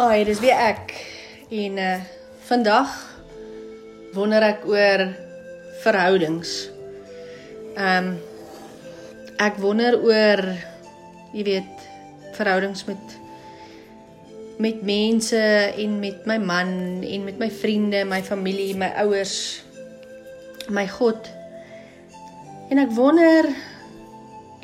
Ai, 0.00 0.22
dis 0.24 0.38
weer 0.40 0.56
ek. 0.56 0.94
En 1.52 1.76
uh 1.76 1.96
vandag 2.48 2.88
wonder 4.16 4.42
ek 4.42 4.62
oor 4.66 5.02
verhoudings. 5.82 6.70
Ehm 7.76 8.08
um, 8.08 8.08
ek 9.44 9.60
wonder 9.60 9.98
oor 10.00 10.40
jy 11.36 11.44
weet 11.50 11.84
verhoudings 12.38 12.86
met 12.88 13.18
met 14.56 14.80
mense 14.88 15.44
en 15.84 16.00
met 16.00 16.24
my 16.24 16.38
man 16.40 16.72
en 17.04 17.28
met 17.28 17.38
my 17.38 17.50
vriende, 17.60 18.00
my 18.08 18.22
familie, 18.24 18.72
my 18.72 18.88
ouers, 19.04 19.60
my 20.72 20.88
God. 20.88 21.28
En 22.72 22.80
ek 22.80 22.96
wonder 22.96 23.52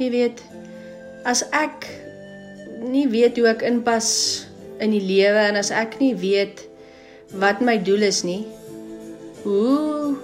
jy 0.00 0.10
weet 0.16 0.40
as 1.28 1.44
ek 1.52 1.92
nie 2.88 3.04
weet 3.12 3.36
hoe 3.36 3.52
ek 3.52 3.68
inpas 3.68 4.45
in 4.80 4.92
die 4.94 5.02
lewe 5.02 5.46
en 5.50 5.58
as 5.60 5.72
ek 5.74 5.98
nie 6.02 6.14
weet 6.18 6.64
wat 7.36 7.60
my 7.64 7.76
doel 7.82 8.06
is 8.06 8.22
nie, 8.26 8.44
hoe 9.42 10.16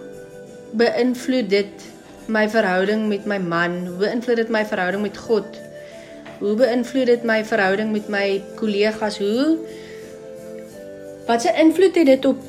beïnvloed 0.78 1.50
dit 1.50 1.88
my 2.32 2.46
verhouding 2.48 3.08
met 3.10 3.26
my 3.26 3.38
man? 3.42 3.82
Hoe 3.86 3.98
beïnvloed 4.06 4.44
dit 4.44 4.52
my 4.54 4.64
verhouding 4.66 5.02
met 5.02 5.18
God? 5.18 5.58
Hoe 6.40 6.54
beïnvloed 6.58 7.10
dit 7.10 7.24
my 7.28 7.42
verhouding 7.46 7.92
met 7.94 8.08
my 8.10 8.26
kollegas? 8.58 9.18
Hoe 9.22 9.58
Wat 11.26 11.42
se 11.42 11.52
invloed 11.54 11.94
het 11.94 12.06
dit 12.06 12.24
op 12.24 12.42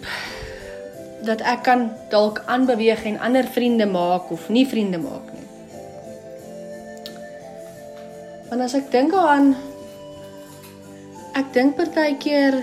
dat 1.24 1.42
ek 1.42 1.62
kan 1.64 1.92
dalk 2.10 2.42
aanbeweeg 2.46 3.04
en 3.06 3.20
ander 3.20 3.46
vriende 3.46 3.86
maak 3.86 4.32
of 4.32 4.50
nie 4.50 4.66
vriende 4.68 4.98
maak 4.98 5.30
nie? 5.32 5.46
Want 8.50 8.66
as 8.66 8.74
ek 8.74 8.90
dink 8.92 9.14
aan 9.14 9.54
Ek 11.34 11.48
dink 11.50 11.74
partykeer 11.80 12.60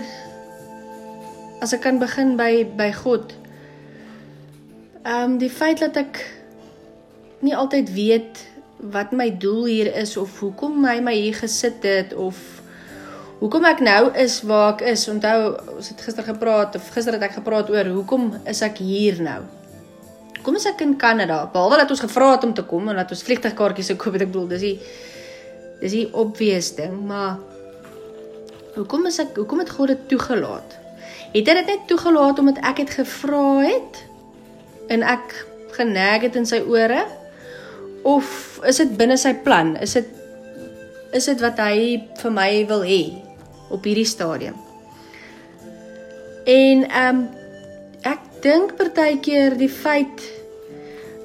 as 1.59 1.73
ek 1.75 1.81
kan 1.83 1.97
begin 1.99 2.37
by 2.39 2.63
by 2.79 2.87
God. 2.95 3.33
Ehm 5.03 5.33
um, 5.33 5.37
die 5.41 5.51
feit 5.51 5.83
dat 5.83 5.99
ek 5.99 6.21
nie 7.43 7.51
altyd 7.57 7.91
weet 7.91 8.39
wat 8.95 9.11
my 9.11 9.27
doel 9.43 9.67
hier 9.67 9.91
is 9.99 10.15
of 10.17 10.39
hoekom 10.39 10.85
hy 10.87 11.01
my 11.03 11.17
hier 11.17 11.35
gesit 11.35 11.83
het 11.83 12.15
of 12.15 12.39
hoekom 13.41 13.67
ek 13.67 13.83
nou 13.83 14.13
is 14.15 14.39
waar 14.47 14.77
ek 14.77 14.85
is. 14.93 15.03
Onthou, 15.11 15.51
ons 15.75 15.91
het 15.91 16.07
gister 16.07 16.31
gepraat 16.31 16.79
of 16.79 16.89
gister 16.95 17.19
het 17.19 17.27
ek 17.27 17.41
gepraat 17.41 17.69
oor 17.75 17.91
hoekom 17.91 18.31
is 18.47 18.63
ek 18.63 18.79
hier 18.79 19.19
nou? 19.19 19.41
Kom 20.47 20.55
as 20.55 20.71
ek 20.71 20.87
in 20.87 20.95
Kanada, 20.95 21.43
behalwe 21.51 21.83
dat 21.83 21.91
ons 21.91 22.07
gevra 22.07 22.37
het 22.37 22.47
om 22.47 22.55
te 22.55 22.63
kom 22.63 22.87
en 22.87 23.03
dat 23.03 23.11
ons 23.11 23.27
vliegtuigkaartjies 23.27 23.91
gekoop 23.97 24.15
het, 24.15 24.29
ek 24.29 24.31
bedoel, 24.31 24.51
dis 24.55 24.69
die 24.69 24.77
dis 25.83 25.97
die 25.97 26.07
obvious 26.15 26.71
ding, 26.77 26.95
maar 27.09 27.50
Hoekom 28.75 29.05
is 29.09 29.19
ek 29.19 29.35
hoekom 29.35 29.59
het 29.59 29.71
God 29.75 29.91
dit 29.91 30.03
toegelaat? 30.13 30.77
Het 31.33 31.47
hy 31.47 31.55
dit 31.59 31.69
net 31.73 31.87
toegelaat 31.89 32.39
omdat 32.39 32.61
ek 32.63 32.83
het 32.85 32.93
gevra 33.01 33.45
het 33.65 33.99
en 34.91 35.03
ek 35.07 35.35
geneg 35.75 36.27
het 36.27 36.37
in 36.39 36.47
sy 36.47 36.61
ore? 36.63 37.03
Of 38.07 38.61
is 38.67 38.79
dit 38.81 38.93
binne 38.99 39.17
sy 39.19 39.33
plan? 39.43 39.75
Is 39.83 39.97
dit 39.99 40.17
is 41.11 41.27
dit 41.27 41.41
wat 41.43 41.59
hy 41.59 41.99
vir 42.21 42.31
my 42.31 42.49
wil 42.69 42.85
hê 42.87 43.01
op 43.75 43.83
hierdie 43.83 44.07
stadium? 44.07 44.55
En 46.47 46.85
ehm 46.87 47.19
um, 47.19 47.25
ek 48.07 48.23
dink 48.41 48.77
partykeer 48.79 49.53
die 49.59 49.69
feit 49.69 50.23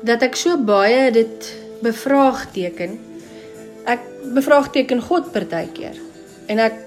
dat 0.04 0.20
ek 0.26 0.34
so 0.36 0.58
baie 0.58 1.08
dit 1.14 1.46
bevraagteken. 1.86 2.98
Ek 3.86 4.02
bevraagteken 4.34 5.00
God 5.00 5.30
partykeer. 5.32 5.96
En 6.52 6.60
ek 6.60 6.85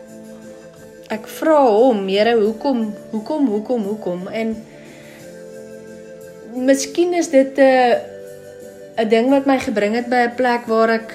ek 1.10 1.28
vra 1.40 1.62
hom, 1.66 2.08
Here, 2.08 2.36
hoekom, 2.38 2.84
hoekom, 3.12 3.48
hoekom, 3.48 3.84
hoekom? 3.84 4.28
En 4.28 4.56
miskien 6.54 7.14
is 7.14 7.30
dit 7.30 7.58
'n 7.58 7.96
'n 8.98 9.10
ding 9.10 9.30
wat 9.30 9.46
my 9.46 9.60
gebring 9.60 9.96
het 9.96 10.10
by 10.10 10.28
'n 10.28 10.36
plek 10.36 10.68
waar 10.68 10.90
ek 10.90 11.14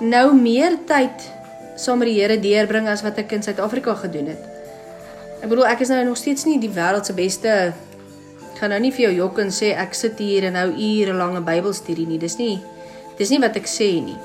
nou 0.00 0.34
meer 0.34 0.76
tyd 0.86 1.30
saam 1.76 1.98
met 1.98 2.08
die 2.08 2.20
Here 2.20 2.40
deurbring 2.40 2.88
as 2.88 3.02
wat 3.02 3.18
ek 3.18 3.32
in 3.32 3.42
Suid-Afrika 3.42 3.94
gedoen 3.94 4.26
het. 4.26 4.42
Ek 5.42 5.48
bedoel, 5.48 5.66
ek 5.66 5.80
is 5.80 5.88
nou 5.88 6.04
nog 6.04 6.16
steeds 6.16 6.44
nie 6.44 6.58
die 6.60 6.70
wêreld 6.70 7.06
se 7.06 7.12
beste 7.12 7.72
gaan 8.62 8.70
nou 8.70 8.80
nie 8.80 8.92
vir 8.92 9.08
jou 9.08 9.14
jok 9.24 9.38
en 9.38 9.50
sê 9.50 9.72
ek 9.74 9.94
sit 9.94 10.18
hier 10.18 10.44
en 10.44 10.52
nou 10.52 10.68
ure 10.70 11.12
lange 11.18 11.40
Bybelstudie 11.42 12.06
nie. 12.06 12.18
Dis 12.18 12.36
nie 12.38 12.60
dis 13.18 13.30
nie 13.30 13.40
wat 13.42 13.56
ek 13.56 13.66
sê 13.66 14.02
nie. 14.02 14.18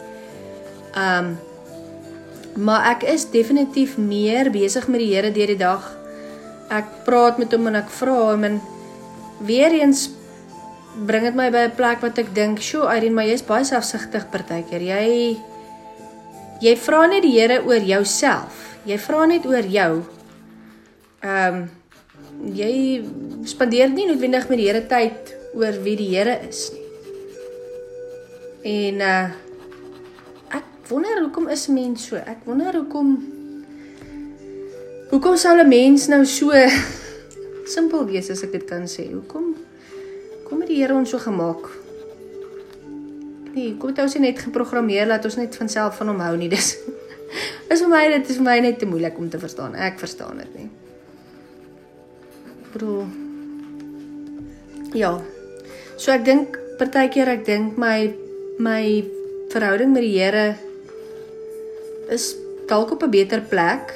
Um 0.93 1.37
Maar 2.57 2.91
ek 2.95 3.03
is 3.13 3.27
definitief 3.29 3.97
meer 4.01 4.49
besig 4.53 4.87
met 4.89 5.01
die 5.03 5.11
Here 5.13 5.31
deur 5.31 5.51
die 5.53 5.59
dag. 5.59 5.83
Ek 6.73 7.03
praat 7.05 7.37
met 7.37 7.53
hom 7.53 7.69
en 7.69 7.77
ek 7.79 7.91
vra 7.93 8.15
hom 8.31 8.47
en 8.47 8.57
weer 9.45 9.75
eens 9.77 10.07
bring 11.05 11.27
dit 11.27 11.35
my 11.37 11.51
by 11.53 11.67
'n 11.67 11.75
plek 11.77 12.01
wat 12.01 12.17
ek 12.17 12.33
dink, 12.33 12.59
"Sjoe, 12.59 12.89
Irene, 12.89 13.13
maar 13.13 13.25
jy's 13.25 13.45
baie 13.45 13.63
selfsugtig 13.63 14.29
partykeer. 14.31 14.81
Jy 14.81 15.37
jy 16.61 16.75
vra 16.75 17.05
net 17.07 17.21
die 17.21 17.39
Here 17.39 17.61
oor 17.63 17.79
jouself. 17.79 18.77
Jy 18.85 18.97
vra 18.97 19.25
net 19.25 19.45
oor 19.45 19.63
jou. 19.63 20.03
Ehm 21.21 21.55
um, 21.55 21.69
jy 22.53 23.03
spandeer 23.45 23.89
nie 23.89 24.07
noodwendig 24.07 24.49
met 24.49 24.57
die 24.57 24.67
Here 24.67 24.81
tyd 24.87 25.35
oor 25.53 25.73
wie 25.83 25.95
die 25.95 26.09
Here 26.15 26.39
is 26.49 26.71
nie. 26.73 26.85
En 28.63 29.01
uh 29.01 29.46
wonder 30.89 31.21
hoekom 31.21 31.47
is 31.49 31.67
mense 31.67 32.09
so? 32.09 32.15
Ek 32.15 32.45
wonder 32.45 32.75
hoekom 32.75 33.17
Hoekom 35.07 35.37
sou 35.39 35.55
'n 35.55 35.67
mens 35.67 36.07
nou 36.07 36.25
so 36.25 36.51
simpel 37.75 38.05
wees 38.05 38.29
as 38.29 38.43
ek 38.43 38.51
dit 38.51 38.65
kan 38.67 38.83
sê? 38.83 39.07
Hoekom 39.07 39.55
kom 40.43 40.59
het 40.59 40.67
die 40.67 40.81
Here 40.81 40.93
ons 40.93 41.09
so 41.09 41.17
gemaak? 41.17 41.63
Nee, 43.55 43.77
kom 43.79 43.89
dit 43.89 43.99
ou 44.03 44.07
se 44.09 44.19
net 44.19 44.39
geprogrammeer 44.39 45.07
dat 45.07 45.23
ons 45.25 45.35
net 45.35 45.55
van 45.55 45.69
self 45.69 45.95
van 45.97 46.07
hom 46.07 46.19
hou 46.19 46.35
nie. 46.37 46.49
Dis 46.55 46.75
is 47.71 47.81
vir 47.81 47.89
my 47.89 48.03
dit 48.09 48.29
is 48.29 48.35
vir 48.35 48.45
my 48.45 48.59
net 48.59 48.79
te 48.79 48.85
moeilik 48.85 49.17
om 49.17 49.29
te 49.29 49.39
verstaan. 49.39 49.75
Ek 49.75 49.99
verstaan 49.99 50.37
dit 50.43 50.53
nie. 50.55 50.69
Bro. 52.75 53.07
Ja. 54.93 55.15
So 55.97 56.11
ek 56.11 56.25
dink 56.25 56.59
partykeer 56.77 57.27
ek 57.27 57.45
dink 57.45 57.77
my 57.77 58.13
my 58.59 58.83
verhouding 59.51 59.93
met 59.95 60.03
die 60.03 60.17
Here 60.19 60.66
is 62.09 62.35
dalk 62.67 62.91
op 62.91 63.03
'n 63.03 63.09
beter 63.09 63.41
plek. 63.41 63.93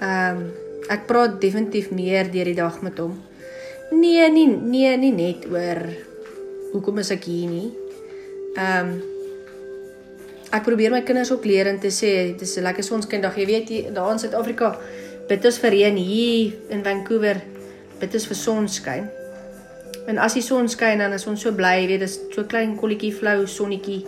Ehm 0.00 0.36
um, 0.36 0.52
ek 0.88 1.06
praat 1.06 1.40
definitief 1.40 1.90
meer 1.90 2.30
deur 2.30 2.44
die 2.44 2.54
dag 2.54 2.80
met 2.82 2.98
hom. 2.98 3.20
Nee, 3.90 4.30
nee, 4.30 4.46
nee, 4.46 4.96
nie 4.96 5.12
net 5.12 5.44
oor 5.50 5.80
hoekom 6.72 6.98
is 6.98 7.10
ek 7.10 7.24
hier 7.24 7.48
nie. 7.50 7.72
Ehm 8.56 8.88
um, 8.88 9.02
ek 10.50 10.64
probeer 10.64 10.90
my 10.90 11.02
kinders 11.02 11.32
ook 11.32 11.44
leer 11.44 11.66
en 11.66 11.78
te 11.78 11.90
sê 11.92 12.36
dis 12.38 12.56
'n 12.56 12.62
lekker 12.62 12.84
sonskindag. 12.84 13.36
Jy 13.36 13.46
weet 13.46 13.68
hier 13.68 13.92
daar 13.92 14.12
in 14.12 14.18
Suid-Afrika 14.18 14.78
bid 15.28 15.44
ons 15.44 15.58
vir 15.58 15.70
reën 15.70 15.96
hier 15.96 16.52
in 16.68 16.84
Vancouver 16.84 17.42
bid 18.00 18.14
ons 18.14 18.26
vir 18.26 18.36
sonskyn. 18.36 19.08
En 20.08 20.18
as 20.18 20.34
die 20.34 20.42
son 20.42 20.68
skyn 20.68 20.98
dan 20.98 21.12
is 21.12 21.26
ons 21.26 21.40
so 21.40 21.52
bly, 21.52 21.86
weet 21.86 22.00
dis 22.00 22.20
so 22.32 22.44
klein 22.44 22.76
kolletjie 22.76 23.12
flou 23.12 23.46
sonnetjie 23.46 24.04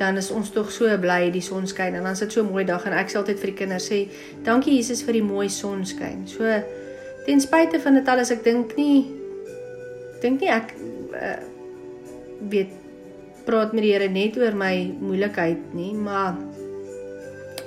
dan 0.00 0.16
is 0.16 0.30
ons 0.32 0.48
tog 0.50 0.70
so 0.72 0.88
bly 0.98 1.28
die 1.32 1.44
son 1.44 1.66
skyn 1.68 1.98
en 1.98 2.06
dan 2.06 2.16
is 2.16 2.22
dit 2.24 2.32
so 2.32 2.42
'n 2.42 2.48
mooi 2.48 2.64
dag 2.64 2.86
en 2.86 2.96
ek 2.96 3.10
sê 3.12 3.16
altyd 3.20 3.38
vir 3.38 3.50
die 3.52 3.58
kinders 3.60 3.88
sê 3.90 4.08
dankie 4.44 4.76
Jesus 4.76 5.02
vir 5.04 5.12
die 5.12 5.22
mooi 5.22 5.48
sonskyn. 5.48 6.26
So 6.26 6.44
ten 7.26 7.40
spyte 7.40 7.80
van 7.80 7.94
dit 7.94 8.08
alles 8.08 8.30
ek 8.30 8.44
dink 8.44 8.76
nie 8.76 9.04
dink 10.22 10.40
nie 10.40 10.48
ek 10.48 10.74
uh, 11.12 11.40
weet 12.48 12.72
praat 13.44 13.72
met 13.72 13.82
die 13.82 13.92
Here 13.92 14.08
net 14.08 14.36
oor 14.38 14.54
my 14.54 14.94
moeilikheid 15.00 15.74
nie, 15.74 15.92
maar 15.92 16.36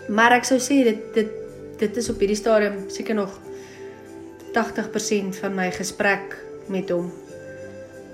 maar 0.10 0.32
ek 0.32 0.46
sou 0.46 0.58
sê 0.58 0.84
dit 0.84 1.14
dit 1.14 1.30
dit 1.78 1.98
is 1.98 2.10
op 2.10 2.20
hierdie 2.20 2.38
stadium 2.38 2.90
seker 2.90 3.16
nog 3.16 3.40
80% 4.54 5.40
van 5.42 5.56
my 5.56 5.72
gesprek 5.72 6.38
met 6.68 6.90
hom. 6.90 7.12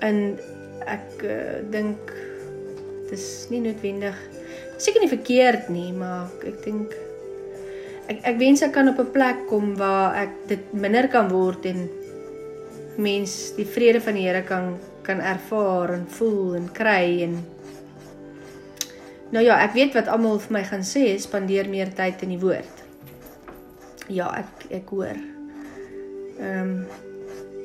En 0.00 0.38
ek 0.88 1.24
uh, 1.24 1.60
dink 1.70 2.12
dis 3.10 3.46
nie 3.50 3.60
noodwendig 3.64 4.16
seker 4.80 5.02
nie 5.02 5.12
verkeerd 5.12 5.68
nie, 5.72 5.90
maar 5.92 6.30
ek 6.46 6.60
dink 6.64 6.94
ek 8.10 8.22
ek 8.32 8.38
wens 8.40 8.62
ek 8.64 8.72
kan 8.74 8.88
op 8.90 8.98
'n 8.98 9.12
plek 9.12 9.46
kom 9.48 9.74
waar 9.76 10.16
ek 10.16 10.32
dit 10.48 10.72
minder 10.74 11.08
kan 11.08 11.28
word 11.28 11.66
en 11.66 11.88
mens 12.96 13.52
die 13.56 13.68
vrede 13.68 14.00
van 14.00 14.14
die 14.14 14.26
Here 14.26 14.42
kan 14.42 14.78
kan 15.02 15.20
ervaar 15.20 15.94
en 15.94 16.06
voel 16.06 16.56
en 16.56 16.68
kry 16.72 17.22
en 17.22 17.40
Nou 19.30 19.44
ja, 19.44 19.60
ek 19.62 19.76
weet 19.78 19.94
wat 19.94 20.08
almal 20.10 20.40
vir 20.42 20.52
my 20.56 20.62
gaan 20.66 20.82
sê, 20.82 21.14
spandeer 21.22 21.68
meer 21.70 21.92
tyd 21.94 22.18
in 22.26 22.32
die 22.34 22.40
woord. 22.42 22.80
Ja, 24.10 24.26
ek 24.34 24.66
ek 24.74 24.90
hoor. 24.90 25.18
Ehm 26.40 26.58
um, 26.60 26.86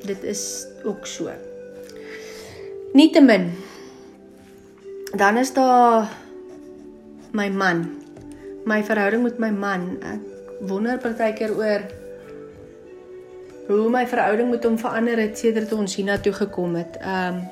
dit 0.05 0.23
is 0.23 0.67
ook 0.85 1.07
so. 1.09 1.31
Nietemin 2.93 3.49
dan 5.15 5.37
is 5.37 5.53
daar 5.53 6.09
my 7.31 7.49
man. 7.49 7.89
My 8.65 8.83
verhouding 8.83 9.23
met 9.23 9.37
my 9.37 9.51
man. 9.51 9.97
Ek 10.03 10.67
wonder 10.67 10.97
partykeer 10.97 11.53
oor 11.55 11.85
hoe 13.67 13.89
my 13.89 14.05
verhouding 14.07 14.49
met 14.49 14.63
hom 14.63 14.77
verander 14.77 15.17
het 15.17 15.37
sedert 15.37 15.73
ons 15.73 15.95
hiernatoe 15.95 16.33
gekom 16.33 16.75
het. 16.75 16.99
Um 17.01 17.43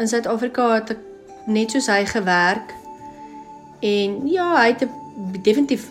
in 0.00 0.08
Suid-Afrika 0.08 0.68
het 0.74 0.94
ek 0.94 1.02
net 1.46 1.74
soos 1.74 1.88
hy 1.90 2.04
gewerk 2.08 2.70
en 3.82 4.22
ja, 4.30 4.46
hy 4.56 4.70
het 4.72 4.86
definitief 5.44 5.90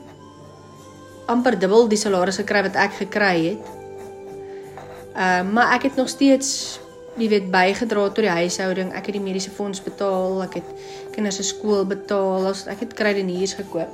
amper 1.31 1.57
dubbel 1.59 1.87
die 1.91 1.99
salaris 1.99 2.39
gekry 2.41 2.63
wat 2.65 2.79
ek 2.79 2.97
gekry 3.03 3.35
het. 3.51 3.69
Ehm 5.11 5.47
uh, 5.47 5.53
maar 5.53 5.75
ek 5.75 5.89
het 5.89 5.99
nog 5.99 6.09
steeds 6.09 6.79
jy 7.19 7.27
weet 7.31 7.51
bygedra 7.51 8.07
tot 8.09 8.23
die 8.23 8.31
huishouding. 8.31 8.93
Ek 8.95 9.09
het 9.09 9.17
die 9.17 9.23
mediese 9.23 9.51
fonds 9.51 9.81
betaal, 9.83 10.41
ek 10.45 10.59
het 10.61 10.69
kinders 11.15 11.41
se 11.41 11.43
skool 11.43 11.83
betaal, 11.89 12.47
ek 12.71 12.85
het 12.85 12.95
kruideniers 12.97 13.57
gekoop. 13.59 13.91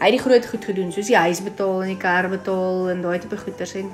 Hy 0.00 0.08
het 0.08 0.16
die 0.16 0.22
groot 0.22 0.46
goed 0.46 0.64
gedoen, 0.64 0.92
soos 0.94 1.10
die 1.10 1.18
huis 1.18 1.42
betaal 1.44 1.82
en 1.84 1.92
die 1.92 2.00
kar 2.00 2.30
betaal 2.32 2.88
en 2.92 3.02
daai 3.04 3.18
tipe 3.20 3.36
goeders 3.36 3.74
en 3.82 3.90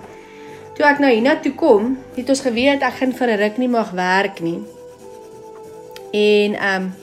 toe 0.77 0.85
ek 0.87 1.01
nou 1.03 1.11
hiernatoe 1.11 1.55
kom, 1.59 1.97
het 2.15 2.29
ons 2.31 2.45
geweet 2.45 2.85
ek 2.85 3.01
gaan 3.01 3.17
vir 3.17 3.33
'n 3.33 3.41
ruk 3.41 3.59
nie 3.59 3.69
mag 3.69 3.91
werk 3.91 4.41
nie. 4.41 4.61
En 6.13 6.55
ehm 6.55 6.83
um, 6.83 6.95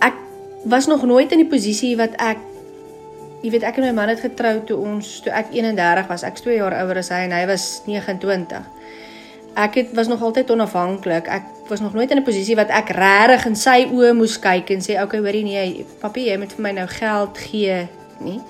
ek 0.00 0.14
was 0.64 0.86
nog 0.86 1.06
nooit 1.06 1.32
in 1.32 1.38
die 1.38 1.48
posisie 1.48 1.96
wat 1.96 2.14
ek 2.18 2.38
jy 3.42 3.50
weet 3.50 3.64
ek 3.64 3.78
en 3.78 3.84
my 3.88 3.92
man 3.92 4.08
het 4.12 4.20
getrou 4.20 4.60
toe 4.68 4.76
ons 4.76 5.20
toe 5.24 5.32
ek 5.32 5.54
31 5.54 6.06
was. 6.08 6.22
Ek's 6.22 6.44
2 6.44 6.56
jaar 6.56 6.76
ouer 6.82 7.00
as 7.00 7.08
hy 7.08 7.24
en 7.24 7.32
hy 7.32 7.46
was 7.46 7.82
29. 7.86 8.64
Ek 9.60 9.74
het 9.74 9.92
was 9.92 10.08
nog 10.08 10.22
altyd 10.22 10.50
onafhanklik. 10.50 11.26
Ek 11.28 11.42
was 11.68 11.80
nog 11.80 11.92
nooit 11.92 12.10
in 12.10 12.18
'n 12.18 12.24
posisie 12.24 12.56
wat 12.56 12.68
ek 12.68 12.88
regtig 12.88 13.46
in 13.46 13.56
sy 13.56 13.88
oë 13.92 14.12
moes 14.14 14.38
kyk 14.38 14.70
en 14.70 14.80
sê 14.80 15.02
okay, 15.02 15.20
hoorie 15.20 15.44
nee, 15.44 15.86
papie, 16.00 16.30
jy 16.30 16.38
moet 16.38 16.52
vir 16.52 16.62
my 16.62 16.72
nou 16.72 16.86
geld 16.86 17.38
gee, 17.38 17.88
nie? 18.18 18.40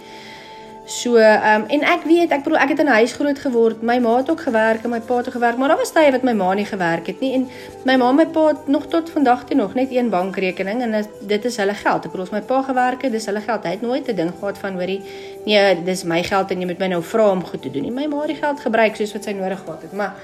So, 0.90 1.16
ehm 1.16 1.62
um, 1.62 1.66
en 1.68 1.84
ek 1.86 2.02
weet, 2.02 2.32
ek 2.34 2.42
bedoel 2.42 2.58
ek 2.58 2.72
het 2.72 2.80
in 2.82 2.88
'n 2.90 2.98
huis 2.98 3.12
groot 3.12 3.38
geword. 3.38 3.82
My 3.82 3.98
ma 3.98 4.16
het 4.16 4.30
ook 4.30 4.40
gewerk 4.40 4.82
en 4.84 4.90
my 4.90 5.00
pa 5.00 5.16
het 5.16 5.26
ook 5.26 5.32
gewerk, 5.32 5.56
maar 5.56 5.68
daar 5.68 5.78
was 5.78 5.92
tye 5.92 6.10
wat 6.10 6.22
my 6.22 6.32
ma 6.32 6.54
nie 6.54 6.64
gewerk 6.64 7.06
het 7.06 7.20
nie 7.20 7.34
en 7.34 7.48
my 7.84 7.96
ma 7.96 8.08
en 8.08 8.16
my 8.16 8.26
pa 8.26 8.46
het 8.46 8.66
nog 8.66 8.86
tot 8.86 9.10
vandag 9.10 9.44
toe 9.44 9.56
nog 9.56 9.74
net 9.74 9.90
een 9.90 10.10
bankrekening 10.10 10.82
en 10.82 11.06
dit 11.20 11.44
is 11.44 11.56
hulle 11.56 11.74
geld. 11.74 12.04
Ek 12.04 12.10
bedoel 12.10 12.26
as 12.26 12.30
my 12.30 12.40
pa 12.40 12.62
gewerk 12.62 13.02
het, 13.02 13.12
dis 13.12 13.26
hulle 13.26 13.40
geld. 13.40 13.62
Hy 13.62 13.70
het 13.70 13.82
nooit 13.82 14.08
'n 14.08 14.14
ding 14.14 14.32
gehad 14.38 14.58
van 14.58 14.72
hoorie, 14.72 15.02
nee, 15.44 15.82
dis 15.82 16.04
my 16.04 16.22
geld 16.22 16.50
en 16.50 16.60
jy 16.60 16.66
moet 16.66 16.78
my 16.78 16.86
nou 16.86 17.02
vra 17.02 17.30
om 17.30 17.44
goed 17.44 17.62
te 17.62 17.70
doen 17.70 17.82
nie. 17.82 17.90
My 17.90 18.06
ma 18.06 18.18
het 18.18 18.26
die 18.26 18.42
geld 18.42 18.60
gebruik 18.60 18.96
soos 18.96 19.12
wat 19.12 19.24
sy 19.24 19.32
nodig 19.32 19.58
gehad 19.64 19.82
het. 19.82 19.92
Maar 19.92 20.14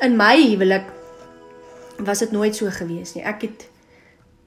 in 0.00 0.16
my 0.16 0.36
huwelik 0.48 0.84
was 1.96 2.18
dit 2.18 2.30
nooit 2.30 2.56
so 2.56 2.70
gewees 2.70 3.14
nie. 3.14 3.24
Ek 3.24 3.42
het 3.42 3.68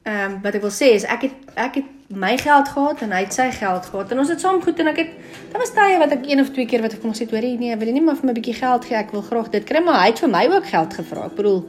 ehm 0.03 0.31
um, 0.31 0.35
wat 0.41 0.55
ek 0.55 0.63
wil 0.63 0.71
sê 0.71 0.93
is 0.95 1.03
ek 1.03 1.25
het 1.27 1.55
ek 1.59 1.81
het 1.81 1.87
my 2.09 2.37
geld 2.37 2.69
gehad 2.73 3.01
en 3.05 3.11
hy 3.11 3.19
het 3.25 3.33
sy 3.33 3.49
geld 3.51 3.85
gehad. 3.85 4.11
En 4.11 4.19
ons 4.19 4.29
het 4.29 4.39
saam 4.41 4.61
goed 4.61 4.79
en 4.79 4.87
ek 4.87 5.01
het 5.03 5.11
daar 5.51 5.61
was 5.61 5.73
tye 5.75 5.97
wat 5.99 6.13
ek 6.15 6.29
een 6.29 6.41
of 6.41 6.49
twee 6.55 6.65
keer 6.65 6.81
wat 6.81 6.95
ek 6.95 7.01
kon 7.03 7.13
sê 7.17 7.27
hoor 7.29 7.45
nee 7.59 7.75
wil 7.75 7.87
jy 7.87 7.93
nie 7.93 8.05
maar 8.05 8.17
vir 8.17 8.25
my 8.25 8.31
'n 8.31 8.39
bietjie 8.39 8.57
geld 8.61 8.85
gee? 8.85 8.97
Ek 8.97 9.11
wil 9.11 9.21
graag 9.21 9.49
dit 9.49 9.63
kry. 9.63 9.83
Maar 9.83 9.99
hy 10.01 10.07
het 10.07 10.19
vir 10.19 10.29
my 10.29 10.45
ook 10.47 10.65
geld 10.65 10.93
gevra. 10.93 11.25
Ek 11.25 11.35
bedoel 11.35 11.63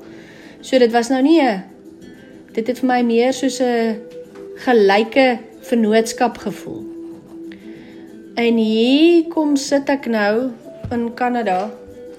so 0.60 0.78
dit 0.78 0.92
was 0.92 1.08
nou 1.08 1.22
nie 1.22 1.40
'n 1.42 1.64
dit 2.52 2.66
het 2.66 2.78
vir 2.78 2.88
my 2.88 3.02
meer 3.02 3.32
soos 3.32 3.60
'n 3.60 4.00
gelyke 4.56 5.38
vennootskap 5.60 6.38
gevoel. 6.38 6.84
En 8.34 8.56
hier 8.56 9.28
kom 9.28 9.56
sit 9.56 9.88
ek 9.88 10.06
nou 10.06 10.50
in 10.90 11.14
Kanada 11.14 11.70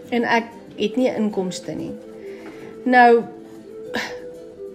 en 0.10 0.24
ek 0.24 0.46
het 0.78 0.96
nie 0.96 1.10
inkomste 1.10 1.76
nie 1.76 1.92
nou 2.86 3.24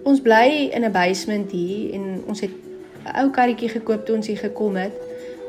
ons 0.07 0.21
bly 0.23 0.71
in 0.71 0.83
'n 0.83 0.91
basement 0.91 1.51
hier 1.51 1.93
en 1.93 2.23
ons 2.27 2.39
het 2.39 2.51
'n 2.51 3.19
ou 3.19 3.29
karretjie 3.29 3.69
gekoop 3.69 4.05
toe 4.05 4.15
ons 4.15 4.27
hier 4.27 4.37
gekom 4.37 4.75
het. 4.75 4.93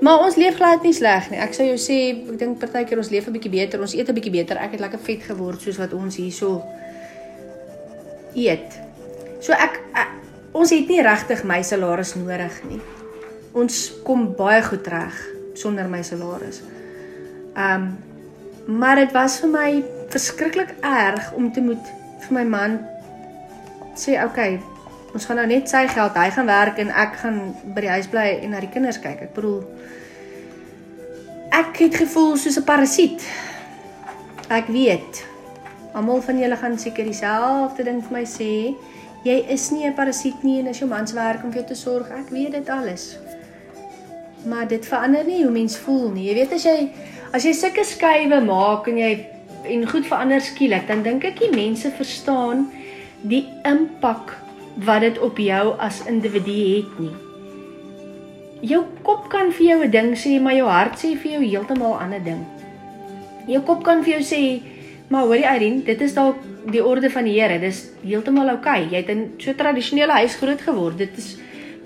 Maar 0.00 0.25
ons 0.25 0.37
leef 0.37 0.56
glad 0.56 0.83
nie 0.83 0.93
sleg 0.93 1.31
nie. 1.31 1.39
Ek 1.39 1.55
sou 1.55 1.67
jou 1.67 1.77
sê, 1.77 2.31
ek 2.33 2.39
dink 2.39 2.59
partykeer 2.59 2.99
ons 2.99 3.11
leef 3.11 3.27
'n 3.27 3.33
bietjie 3.33 3.50
beter. 3.50 3.81
Ons 3.81 3.95
eet 3.95 4.09
'n 4.09 4.15
bietjie 4.15 4.31
beter. 4.31 4.56
Ek 4.56 4.71
het 4.71 4.81
lekker 4.81 4.99
vet 4.99 5.23
geword 5.23 5.61
soos 5.61 5.77
wat 5.77 5.93
ons 5.93 6.17
hierso 6.17 6.62
eet. 8.35 8.81
So 9.41 9.53
ek, 9.53 9.81
ek 9.95 10.09
ons 10.53 10.71
het 10.71 10.89
nie 10.89 11.03
regtig 11.03 11.45
my 11.45 11.62
salaris 11.62 12.15
nodig 12.15 12.62
nie. 12.69 12.81
Ons 13.53 13.93
kom 14.05 14.35
baie 14.37 14.62
goed 14.62 14.87
reg 14.87 15.15
sonder 15.55 15.89
my 15.89 16.03
salaris. 16.03 16.62
Um 17.56 17.99
maar 18.67 18.97
dit 18.97 19.12
was 19.12 19.41
vir 19.41 19.49
my 19.49 19.98
verskriklik 20.09 20.75
erg 20.81 21.33
om 21.37 21.53
te 21.53 21.61
moet 21.61 21.93
vir 22.27 22.35
my 22.35 22.45
man 22.45 22.79
sê, 23.95 24.17
"Oké, 24.17 24.25
okay, 24.25 24.61
ons 25.15 25.25
gaan 25.25 25.37
nou 25.41 25.47
net 25.47 25.69
sy 25.71 25.87
geld, 25.91 26.17
hy 26.19 26.31
gaan 26.31 26.47
werk 26.47 26.79
en 26.83 26.91
ek 26.91 27.17
gaan 27.23 27.39
by 27.75 27.81
die 27.81 27.95
huis 27.97 28.09
bly 28.13 28.27
en 28.43 28.51
na 28.55 28.61
die 28.61 28.71
kinders 28.73 29.01
kyk. 29.03 29.23
Ek 29.29 29.35
bedoel 29.37 29.63
ek 31.59 31.81
het 31.81 31.97
gevoel 32.03 32.37
soos 32.37 32.59
'n 32.59 32.65
parasiet. 32.65 33.25
Ek 34.49 34.69
weet. 34.69 35.25
Almal 35.95 36.21
van 36.23 36.39
julle 36.39 36.57
gaan 36.57 36.79
seker 36.79 37.05
dieselfde 37.05 37.85
ding 37.85 38.03
vir 38.05 38.13
my 38.13 38.25
sê. 38.25 38.77
Jy 39.25 39.45
is 39.49 39.71
nie 39.71 39.87
'n 39.87 39.95
parasiet 39.95 40.43
nie 40.45 40.61
en 40.61 40.69
as 40.69 40.79
jou 40.79 40.89
man 40.89 41.07
se 41.07 41.15
werk 41.15 41.45
om 41.45 41.51
vir 41.51 41.61
jou 41.63 41.69
te 41.69 41.75
sorg, 41.75 42.11
ek 42.11 42.31
weet 42.31 42.53
dit 42.53 42.69
alles. 42.69 43.17
Maar 44.47 44.69
dit 44.69 44.87
verander 44.87 45.25
nie 45.25 45.43
hoe 45.43 45.53
mens 45.53 45.77
voel 45.77 46.11
nie. 46.11 46.29
Jy 46.29 46.35
weet 46.35 46.53
as 46.53 46.65
jy 46.65 46.93
as 47.33 47.45
jy 47.45 47.53
sulke 47.53 47.85
skuwe 47.85 48.41
maak 48.45 48.89
en 48.89 48.97
jy 48.97 49.27
en 49.69 49.88
goed 49.88 50.06
verander 50.06 50.41
skielik, 50.41 50.87
dan 50.88 51.03
dink 51.03 51.25
ek 51.25 51.41
die 51.41 51.53
mense 51.55 51.91
verstaan 51.91 52.69
die 53.23 53.47
impak 53.67 54.37
wat 54.87 55.00
dit 55.00 55.19
op 55.19 55.38
jou 55.38 55.65
as 55.79 56.03
individu 56.06 56.59
het 56.76 57.00
nie. 57.03 57.15
Jou 58.61 58.85
kop 59.06 59.29
kan 59.31 59.53
vir 59.53 59.67
jou 59.67 59.85
'n 59.85 59.91
ding 59.91 60.15
sê, 60.17 60.41
maar 60.41 60.55
jou 60.55 60.69
hart 60.69 60.99
sê 60.99 61.17
vir 61.17 61.32
jou 61.32 61.43
heeltemal 61.43 61.94
'n 61.94 62.03
ander 62.03 62.25
ding. 62.25 62.44
Jou 63.47 63.62
kop 63.62 63.85
kan 63.85 64.05
vir 64.05 64.19
jou 64.19 64.23
sê, 64.23 64.62
maar 65.09 65.25
hoorie 65.25 65.44
Irene, 65.44 65.85
dit 65.85 66.00
is 66.00 66.14
dalk 66.14 66.37
die 66.71 66.85
orde 66.85 67.11
van 67.11 67.25
die 67.25 67.41
Here. 67.41 67.59
Dis 67.59 67.91
heeltemal 68.05 68.49
oukei. 68.49 68.85
Okay. 68.87 68.91
Jy 68.91 68.97
het 68.97 69.09
in 69.09 69.35
so 69.38 69.50
'n 69.50 69.56
tradisionele 69.56 70.12
huis 70.12 70.37
groot 70.37 70.61
geword. 70.61 70.99
Dit 70.99 71.17
is 71.17 71.37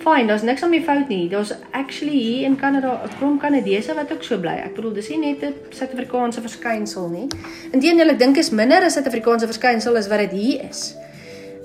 fyn. 0.03 0.27
Daar's 0.31 0.43
niks 0.43 0.63
aan 0.63 0.71
my 0.71 0.81
fout 0.83 1.09
nie. 1.09 1.29
Daar's 1.31 1.53
actually 1.71 2.19
hier 2.19 2.47
in 2.49 2.57
Kanada 2.57 3.01
'n 3.05 3.17
klomp 3.19 3.41
Kanadese 3.41 3.95
wat 3.95 4.13
ook 4.13 4.23
so 4.23 4.39
bly. 4.39 4.57
Ek 4.65 4.75
bedoel, 4.75 4.93
dis 4.93 5.09
nie 5.09 5.19
net 5.19 5.43
'n 5.43 5.55
Suid-Afrikaanse 5.71 6.41
verskynsel 6.41 7.09
nie. 7.09 7.27
Inteendeel, 7.71 8.09
ek 8.09 8.19
dink 8.19 8.37
is 8.37 8.51
minder 8.51 8.83
as 8.83 8.95
Suid-Afrikaanse 8.95 9.47
verskynsel 9.47 9.97
as 9.97 10.09
wat 10.09 10.19
dit 10.19 10.31
hier 10.31 10.69
is. 10.71 10.95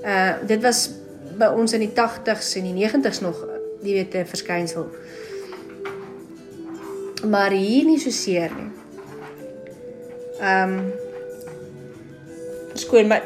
Uh 0.04 0.32
dit 0.46 0.62
was 0.62 0.90
by 1.38 1.46
ons 1.46 1.72
in 1.72 1.80
die 1.80 1.92
80s 1.94 2.56
en 2.56 2.62
die 2.62 2.86
90s 2.86 3.20
nog, 3.20 3.46
jy 3.82 3.92
weet, 3.92 4.14
'n 4.14 4.26
verskynsel. 4.26 4.86
Maar 7.28 7.50
hier 7.50 7.84
nie 7.84 7.98
so 7.98 8.10
seer 8.10 8.50
nie. 8.54 8.70
Ehm 10.40 10.78
um, 10.78 10.92
skoon 12.74 13.08
my 13.08 13.22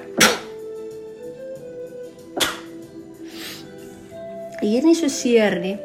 Hier 4.62 4.86
nie 4.86 4.94
so 4.94 5.10
seer 5.10 5.58
nie. 5.60 5.76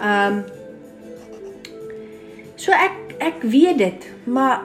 Ehm 0.00 0.42
um, 0.42 0.44
So 2.64 2.72
ek 2.72 3.18
ek 3.20 3.42
weet 3.44 3.76
dit, 3.78 4.04
maar 4.24 4.62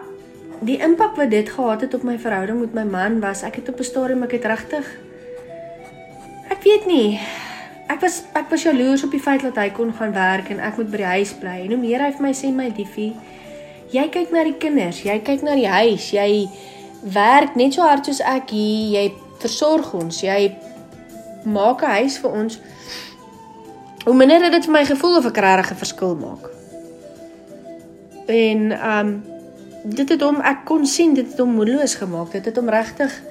die 0.63 0.77
impak 0.83 1.15
wat 1.15 1.29
dit 1.31 1.49
gehad 1.49 1.81
het 1.81 1.93
op 1.93 2.03
my 2.03 2.17
verhouding 2.19 2.59
met 2.59 2.73
my 2.73 2.83
man 2.83 3.19
was 3.23 3.43
ek 3.43 3.55
het 3.55 3.69
op 3.69 3.79
'n 3.79 3.83
stadium 3.83 4.23
ek 4.23 4.31
het 4.31 4.45
regtig 4.45 4.85
ek 6.49 6.63
weet 6.63 6.85
nie 6.85 7.19
ek 7.87 8.01
was 8.01 8.23
ek 8.33 8.49
was 8.49 8.63
jaloers 8.63 9.03
op 9.03 9.11
die 9.11 9.23
feit 9.23 9.41
dat 9.41 9.55
hy 9.55 9.69
kon 9.69 9.93
gaan 9.93 10.13
werk 10.13 10.49
en 10.49 10.59
ek 10.59 10.77
moet 10.77 10.91
by 10.91 10.97
die 10.97 11.05
huis 11.05 11.33
bly 11.33 11.59
en 11.63 11.67
hoe 11.67 11.77
meer 11.77 12.01
hy 12.03 12.11
vir 12.11 12.21
my 12.21 12.33
sê 12.33 12.51
my 12.51 12.71
liefie 12.77 13.13
jy 13.91 14.09
kyk 14.09 14.31
na 14.31 14.43
die 14.43 14.57
kinders 14.57 15.03
jy 15.03 15.19
kyk 15.19 15.41
na 15.41 15.55
die 15.55 15.67
huis 15.67 16.11
jy 16.11 16.49
werk 17.01 17.55
net 17.55 17.73
so 17.73 17.81
hard 17.81 18.05
soos 18.05 18.21
ek 18.21 18.49
hier 18.49 18.99
jy 18.99 19.13
versorg 19.39 19.93
ons 19.93 20.21
jy 20.23 20.51
maak 21.43 21.81
'n 21.81 21.95
huis 22.01 22.17
vir 22.17 22.31
ons. 22.31 22.59
Hoe 24.05 24.15
minder 24.15 24.51
dit 24.51 24.65
vir 24.65 24.73
my 24.73 24.85
gevoel 24.85 25.17
of 25.17 25.25
ek 25.25 25.37
regtig 25.37 25.71
'n 25.71 25.83
verskil 25.83 26.15
maak. 26.15 26.49
En 28.27 28.59
um 28.97 29.23
dit 29.83 30.09
het 30.09 30.21
hom 30.21 30.41
ek 30.41 30.65
kon 30.65 30.85
sien 30.85 31.13
dit 31.13 31.27
het 31.27 31.39
hom 31.39 31.53
moedeloos 31.55 31.95
gemaak. 31.95 32.31
Dit 32.31 32.45
het 32.45 32.55
hom 32.55 32.69
regtig 32.69 33.21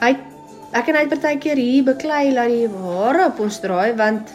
hy 0.00 0.16
ek 0.72 0.88
en 0.88 0.94
hy 0.94 1.00
het 1.00 1.08
partykeer 1.08 1.56
hier 1.56 1.84
beklei 1.84 2.34
dat 2.34 2.46
die 2.48 2.68
hare 2.68 3.26
op 3.26 3.40
ons 3.40 3.60
draai 3.60 3.94
want 3.98 4.28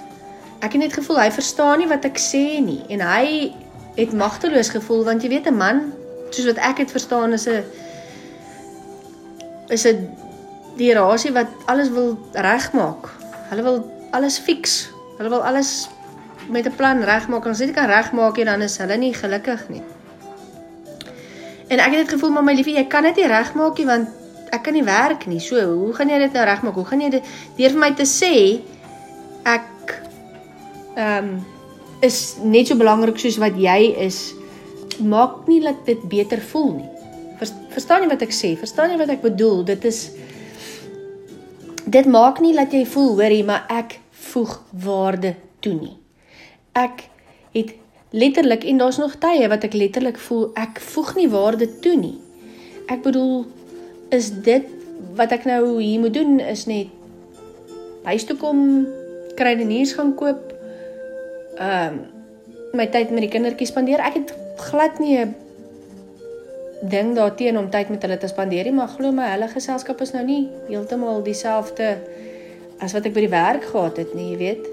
ek 0.60 0.76
het 0.76 0.82
net 0.82 0.94
gevoel 0.94 1.20
hy 1.20 1.32
verstaan 1.32 1.80
nie 1.80 1.88
wat 1.88 2.06
ek 2.06 2.20
sê 2.20 2.60
nie. 2.60 2.84
En 2.90 3.00
hy 3.00 3.54
het 3.96 4.14
magteloos 4.14 4.70
gevoel 4.70 5.04
want 5.04 5.24
jy 5.24 5.30
weet 5.30 5.48
'n 5.48 5.58
man 5.58 5.94
soos 6.30 6.46
wat 6.46 6.58
ek 6.58 6.78
dit 6.78 6.92
verstaan 6.92 7.34
is 7.34 7.48
'n 7.48 7.64
is 9.70 9.86
'n 9.86 10.10
die 10.78 10.94
rasie 10.94 11.32
wat 11.36 11.52
alles 11.66 11.90
wil 11.90 12.16
regmaak. 12.34 13.10
Hulle 13.50 13.64
wil 13.64 13.82
alles 14.12 14.40
fix. 14.40 14.90
Hulle 15.18 15.30
wil 15.30 15.44
alles 15.44 15.90
met 16.50 16.66
'n 16.66 16.76
plan 16.76 17.04
regmaak. 17.04 17.46
As 17.48 17.60
jy 17.60 17.66
dit 17.66 17.76
kan 17.76 17.90
regmaak, 17.90 18.36
dan 18.46 18.62
is 18.62 18.78
hulle 18.78 18.98
nie 18.98 19.14
gelukkig 19.14 19.70
nie. 19.70 19.84
En 21.68 21.80
ek 21.80 21.92
het 21.92 22.06
dit 22.06 22.10
gevoel 22.10 22.30
maar 22.30 22.44
my 22.44 22.54
liefie, 22.54 22.76
jy 22.76 22.86
kan 22.88 23.04
dit 23.04 23.16
nie 23.16 23.28
regmaak 23.28 23.78
nie 23.78 23.86
want 23.86 24.08
ek 24.52 24.64
kan 24.64 24.74
nie 24.74 24.84
werk 24.84 25.26
nie. 25.26 25.40
So, 25.40 25.56
hoe 25.74 25.94
gaan 25.94 26.10
jy 26.10 26.18
dit 26.18 26.34
nou 26.34 26.46
regmaak? 26.46 26.74
Hoe 26.74 26.86
gaan 26.86 27.02
jy 27.02 27.10
dit 27.10 27.24
deur 27.58 27.70
vir 27.70 27.80
my 27.80 27.92
te 27.94 28.06
sê 28.06 28.62
ek 29.44 30.02
ehm 30.96 31.26
um, 31.26 31.46
is 32.02 32.36
net 32.44 32.68
so 32.68 32.76
belangrik 32.76 33.18
soos 33.18 33.38
wat 33.42 33.56
jy 33.58 33.96
is, 34.06 34.36
maak 35.00 35.48
nie 35.48 35.62
dat 35.64 35.86
dit 35.88 36.02
beter 36.10 36.42
voel 36.52 36.72
nie. 36.76 36.90
Verstaan 37.74 38.06
jy 38.06 38.10
wat 38.12 38.22
ek 38.22 38.36
sê? 38.36 38.54
Verstaan 38.60 38.94
jy 38.94 39.00
wat 39.00 39.10
ek 39.10 39.24
bedoel? 39.24 39.64
Dit 39.68 39.86
is 39.86 40.12
dit 41.86 42.06
maak 42.06 42.40
nie 42.40 42.54
dat 42.56 42.74
jy 42.74 42.86
voel 42.86 43.14
hoorie, 43.20 43.44
maar 43.46 43.66
ek 43.70 44.00
voeg 44.32 44.58
waarde 44.86 45.36
toe 45.60 45.74
nie. 45.74 45.98
Ek 46.74 47.06
het 47.54 47.76
letterlik 48.16 48.64
en 48.64 48.78
daar's 48.82 48.98
nog 48.98 49.18
tye 49.22 49.48
wat 49.52 49.64
ek 49.68 49.78
letterlik 49.78 50.18
voel 50.28 50.50
ek 50.60 50.80
voeg 50.94 51.16
nie 51.20 51.30
waarde 51.30 51.70
toe 51.84 51.96
nie. 52.00 52.18
Ek 52.92 53.04
bedoel 53.06 53.46
is 54.16 54.32
dit 54.46 54.68
wat 55.16 55.34
ek 55.36 55.48
nou 55.50 55.78
hier 55.82 56.00
moet 56.00 56.14
doen 56.14 56.40
is 56.40 56.66
net 56.70 56.92
huis 58.06 58.26
toe 58.28 58.38
kom, 58.38 58.60
kruideniers 59.36 59.96
gaan 59.98 60.14
koop. 60.16 60.54
Ehm 61.58 61.96
um, 61.96 62.04
my 62.76 62.90
tyd 62.92 63.12
met 63.16 63.24
die 63.24 63.32
kindertjies 63.32 63.72
spandeer. 63.72 64.02
Ek 64.04 64.18
het 64.20 64.34
glad 64.60 65.00
nie 65.00 65.16
'n 65.18 65.36
ding 66.90 67.16
daarteen 67.16 67.58
om 67.58 67.70
tyd 67.70 67.90
met 67.90 68.02
hulle 68.06 68.18
te 68.18 68.28
spandeer 68.28 68.68
nie, 68.68 68.76
maar 68.76 68.92
glo 68.92 69.12
my, 69.16 69.28
hulle 69.34 69.48
geselskap 69.52 70.02
is 70.02 70.14
nou 70.16 70.24
nie 70.26 70.46
heeltemal 70.70 71.24
dieselfde 71.26 71.96
as 72.84 72.96
wat 72.96 73.06
ek 73.08 73.16
by 73.16 73.26
die 73.26 73.32
werk 73.34 73.68
gehad 73.72 74.02
het 74.02 74.16
nie, 74.18 74.32
jy 74.34 74.40
weet. 74.42 74.72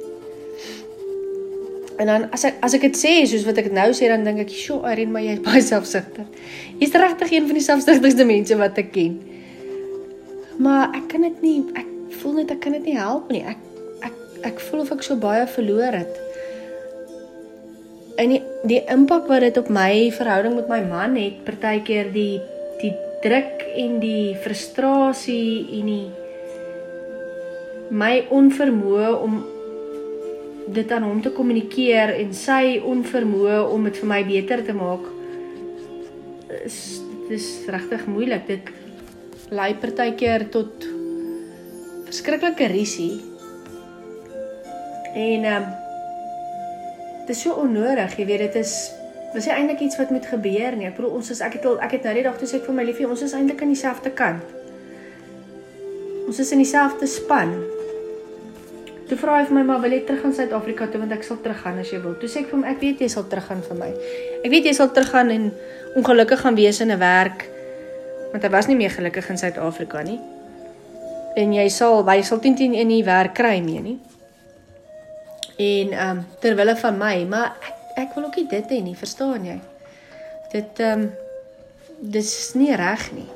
En 2.02 2.08
dan 2.08 2.24
as 2.34 2.44
ek 2.48 2.58
as 2.64 2.74
ek 2.74 2.86
dit 2.88 2.98
sê 2.98 3.12
soos 3.30 3.44
wat 3.46 3.60
ek 3.60 3.68
dit 3.68 3.76
nou 3.76 3.90
sê 3.94 4.08
dan 4.10 4.24
dink 4.26 4.40
ek, 4.42 4.50
"Sjoe, 4.50 4.82
Irene, 4.90 5.12
maar 5.12 5.22
jy 5.22 5.34
is 5.38 5.44
baie 5.44 5.62
selfsugtig." 5.62 6.26
Jy's 6.80 6.92
regtig 6.92 7.32
een 7.32 7.46
van 7.46 7.54
die 7.54 7.68
selfsugtigste 7.68 8.24
mense 8.24 8.56
wat 8.56 8.78
ek 8.78 8.92
ken. 8.92 9.20
Maar 10.58 10.94
ek 10.94 11.08
kan 11.08 11.22
dit 11.22 11.42
nie 11.42 11.64
ek 11.74 11.86
voel 12.10 12.32
net 12.32 12.50
ek 12.50 12.60
kan 12.60 12.72
dit 12.72 12.84
nie 12.84 12.96
help 12.96 13.30
nie. 13.30 13.44
Ek 13.44 13.58
ek 14.02 14.12
ek 14.42 14.60
voel 14.60 14.80
of 14.80 14.92
ek 14.92 15.02
so 15.02 15.16
baie 15.16 15.46
verloor 15.46 15.92
het. 15.92 16.31
En 18.16 18.28
die 18.34 18.42
die 18.68 18.82
impak 18.92 19.26
wat 19.26 19.42
dit 19.42 19.56
op 19.58 19.70
my 19.72 20.10
verhouding 20.14 20.54
met 20.54 20.68
my 20.70 20.80
man 20.86 21.16
het, 21.18 21.40
partykeer 21.46 22.12
die 22.14 22.40
die 22.82 22.92
druk 23.22 23.62
en 23.78 23.98
die 24.02 24.34
frustrasie 24.42 25.78
en 25.78 25.88
die 25.90 26.10
my 27.92 28.12
onvermoë 28.32 29.08
om 29.22 29.40
dit 30.72 30.92
aan 30.94 31.04
hom 31.06 31.20
te 31.22 31.32
kommunikeer 31.34 32.14
en 32.16 32.30
sy 32.34 32.78
onvermoë 32.86 33.58
om 33.74 33.88
dit 33.88 33.98
vir 34.00 34.10
my 34.12 34.20
beter 34.28 34.62
te 34.66 34.74
maak 34.76 35.08
is 36.62 36.78
dis 37.28 37.46
regtig 37.72 38.06
moeilik. 38.10 38.46
Dit 38.46 38.72
lei 39.52 39.72
partykeer 39.78 40.48
tot 40.52 40.86
verskriklike 42.08 42.68
risie 42.72 43.14
en 45.12 45.44
ehm 45.44 45.62
um, 45.62 45.81
dit 47.26 47.34
is 47.36 47.42
so 47.42 47.58
onnodig 47.64 48.18
jy 48.18 48.26
weet 48.26 48.46
dit 48.48 48.60
is 48.62 48.72
dis 49.34 49.46
nie 49.48 49.54
eintlik 49.54 49.80
iets 49.80 49.98
wat 50.00 50.10
moet 50.10 50.26
gebeur 50.26 50.76
nie 50.76 50.88
ek 50.88 50.96
bedoel 50.96 51.18
ons 51.20 51.30
is 51.30 51.40
ek 51.40 51.58
het 51.58 51.68
al 51.68 51.78
ek 51.80 51.98
het 51.98 52.08
nou 52.08 52.14
die 52.14 52.26
dag 52.26 52.38
toe 52.38 52.48
sê 52.48 52.60
ek 52.60 52.66
vir 52.68 52.78
my 52.80 52.84
liefie 52.88 53.08
ons 53.08 53.22
is 53.22 53.36
eintlik 53.36 53.62
aan 53.62 53.72
dieselfde 53.74 54.10
kant 54.22 54.42
ons 56.26 56.38
is 56.38 56.52
in 56.52 56.60
dieselfde 56.62 57.06
span 57.06 57.56
Toe 59.12 59.18
vra 59.20 59.34
hy 59.42 59.44
vir 59.44 59.56
my 59.58 59.62
maar 59.68 59.80
wil 59.82 59.92
jy 59.92 59.98
terug 60.08 60.22
gaan 60.24 60.32
Suid-Afrika 60.32 60.86
toe 60.88 61.02
want 61.02 61.12
ek 61.12 61.24
sal 61.26 61.36
teruggaan 61.44 61.82
as 61.82 61.90
jy 61.92 61.98
wil. 62.00 62.14
Toe 62.16 62.30
sê 62.32 62.38
ek 62.40 62.46
vir 62.48 62.56
hom 62.56 62.62
ek 62.64 62.78
weet 62.80 63.02
jy 63.04 63.08
sal 63.12 63.26
teruggaan 63.28 63.58
vir 63.66 63.76
my. 63.76 63.88
Ek 64.40 64.48
weet 64.48 64.68
jy 64.70 64.72
sal 64.78 64.88
teruggaan 64.96 65.28
en 65.34 65.50
ongelukkig 66.00 66.40
gaan 66.40 66.56
wees 66.56 66.80
in 66.80 66.88
'n 66.94 66.96
werk 66.96 67.44
want 68.32 68.40
hy 68.40 68.48
was 68.48 68.68
nie 68.70 68.76
meer 68.80 68.88
gelukkig 68.88 69.28
in 69.28 69.36
Suid-Afrika 69.36 70.00
nie. 70.00 70.16
En 71.36 71.52
jy 71.52 71.68
sal 71.68 72.00
jy 72.08 72.22
sal 72.22 72.40
10 72.40 72.56
10 72.56 72.72
in 72.72 72.88
die 72.88 73.04
werk 73.04 73.34
kry 73.34 73.60
mee 73.60 73.82
nie. 73.84 73.98
En 75.62 75.92
ehm 75.92 76.16
um, 76.16 76.24
terwille 76.40 76.76
van 76.76 76.98
my, 76.98 77.16
maar 77.28 77.56
ek 77.60 77.80
ek 78.02 78.14
wil 78.16 78.24
ook 78.24 78.38
nie 78.40 78.48
dit 78.48 78.70
hê 78.72 78.78
nie, 78.82 78.96
verstaan 78.96 79.44
jy? 79.46 79.58
Dit 80.52 80.80
ehm 80.80 81.06
um, 81.06 81.10
dis 82.02 82.30
nie 82.58 82.74
reg 82.76 83.04
nie. 83.14 83.28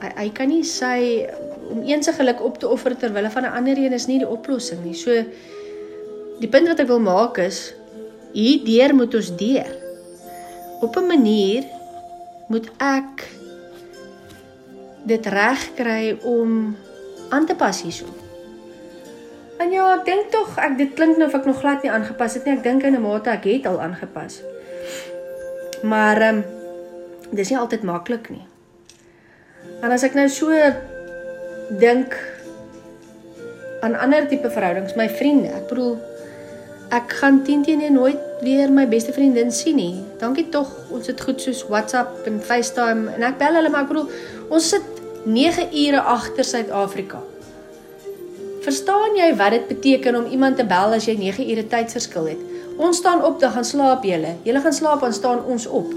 Hy 0.00 0.10
hy 0.20 0.28
kan 0.36 0.48
nie 0.48 0.64
sy 0.64 1.26
om 1.72 1.82
een 1.84 2.02
se 2.02 2.12
geluk 2.16 2.40
op 2.44 2.58
te 2.58 2.68
offer 2.68 2.96
ter 2.96 3.12
wille 3.12 3.30
van 3.30 3.44
'n 3.44 3.56
ander 3.60 3.78
een 3.78 3.92
is 3.92 4.06
nie 4.06 4.18
die 4.18 4.28
oplossing 4.28 4.84
nie. 4.84 4.94
So 4.94 5.24
die 6.40 6.48
punt 6.48 6.68
wat 6.68 6.80
ek 6.80 6.88
wil 6.88 7.00
maak 7.00 7.38
is 7.38 7.74
hier 8.32 8.64
deur 8.64 8.94
moet 8.94 9.14
ons 9.14 9.36
deur. 9.36 9.70
Op 10.80 10.96
'n 10.96 11.06
manier 11.06 11.64
moet 12.48 12.70
ek 12.78 13.28
dit 15.04 15.26
reg 15.26 15.74
kry 15.74 16.16
om 16.22 16.76
aan 17.28 17.46
te 17.46 17.54
pas 17.54 17.82
hierso. 17.82 18.23
En 19.64 19.70
ja, 19.72 19.84
ek 19.96 20.02
dink 20.04 20.26
tog 20.28 20.58
ek 20.60 20.74
dit 20.76 20.90
klink 20.92 21.16
nou 21.16 21.30
of 21.30 21.36
ek 21.38 21.46
nog 21.48 21.62
glad 21.62 21.84
nie 21.84 21.92
aangepas 21.92 22.34
het 22.36 22.44
nie. 22.44 22.52
Ek 22.52 22.64
dink 22.66 22.82
in 22.84 22.96
'n 22.98 23.00
mate 23.00 23.30
ek 23.32 23.46
het 23.48 23.66
al 23.66 23.80
aangepas. 23.80 24.42
Maar 25.82 26.20
ehm 26.20 26.36
um, 26.36 26.44
dis 27.32 27.48
nie 27.50 27.58
altyd 27.58 27.82
maklik 27.82 28.28
nie. 28.28 28.44
En 29.80 29.90
as 29.90 30.04
ek 30.04 30.14
nou 30.14 30.28
so 30.28 30.52
dink 31.80 32.12
aan 33.80 33.96
ander 33.96 34.28
tipe 34.28 34.50
verhoudings, 34.50 34.96
my 34.96 35.08
vriende. 35.08 35.48
Ek 35.48 35.68
bedoel 35.68 35.98
ek 36.90 37.12
gaan 37.20 37.42
teen 37.42 37.64
teen 37.64 37.92
nooit 37.92 38.20
weer 38.40 38.70
my 38.72 38.88
beste 38.88 39.12
vriendin 39.12 39.52
sien 39.52 39.76
nie. 39.76 40.04
Dankie 40.20 40.48
tog, 40.48 40.68
ons 40.90 41.06
het 41.06 41.20
goed 41.20 41.40
soos 41.40 41.64
WhatsApp 41.68 42.26
en 42.26 42.40
FaceTime 42.40 43.16
en 43.16 43.22
ek 43.22 43.38
bel 43.38 43.54
hulle, 43.54 43.70
maar 43.70 43.88
ek 43.88 43.88
bedoel 43.88 44.10
ons 44.50 44.68
sit 44.68 44.84
9 45.24 45.72
ure 45.72 46.00
agter 46.00 46.44
Suid-Afrika. 46.44 47.33
Verstaan 48.64 49.16
jy 49.18 49.28
wat 49.36 49.52
dit 49.52 49.66
beteken 49.68 50.16
om 50.16 50.30
iemand 50.32 50.56
te 50.56 50.64
bel 50.64 50.96
as 50.96 51.04
jy 51.04 51.18
9 51.20 51.44
ure 51.52 51.66
tydsverskil 51.68 52.30
het? 52.32 52.40
Ons 52.80 53.02
staan 53.02 53.20
op, 53.24 53.36
dan 53.40 53.52
gaan 53.52 53.66
slaap 53.68 54.04
julle. 54.08 54.34
Julle 54.46 54.60
gaan 54.64 54.72
slaap, 54.72 55.04
dan 55.04 55.12
staan 55.12 55.44
ons 55.44 55.66
op. 55.66 55.92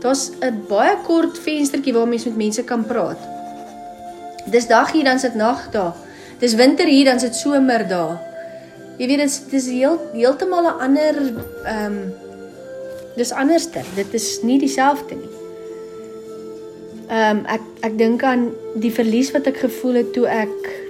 Daar's 0.00 0.30
'n 0.40 0.64
baie 0.68 0.96
kort 1.04 1.38
venstertjie 1.38 1.92
waar 1.92 2.08
mens 2.08 2.24
met 2.24 2.36
mense 2.36 2.64
kan 2.64 2.84
praat. 2.84 3.20
Dis 4.50 4.66
dag 4.66 4.92
hier 4.92 5.04
dan 5.04 5.18
sit 5.18 5.34
nag 5.34 5.70
daar. 5.70 5.94
Dis 6.38 6.54
winter 6.54 6.86
hier 6.86 7.04
dan 7.04 7.20
sit 7.20 7.34
somer 7.34 7.88
daar. 7.88 8.20
Jy 8.98 9.06
weet 9.06 9.18
dit 9.18 9.52
is 9.52 9.66
heel 9.66 9.98
heeltemal 10.12 10.64
'n 10.64 10.80
ander 10.80 11.14
ehm 11.64 11.84
um, 11.84 12.14
dis 13.16 13.32
anderster. 13.32 13.84
Dit 13.94 14.14
is 14.14 14.42
nie 14.42 14.58
dieselfde 14.58 15.14
nie. 15.14 15.30
Ehm 17.08 17.36
um, 17.36 17.44
ek 17.46 17.60
ek 17.80 17.98
dink 17.98 18.22
aan 18.22 18.50
die 18.74 18.92
verlies 18.92 19.30
wat 19.30 19.46
ek 19.46 19.56
gevoel 19.56 19.94
het 19.94 20.12
toe 20.12 20.26
ek 20.26 20.85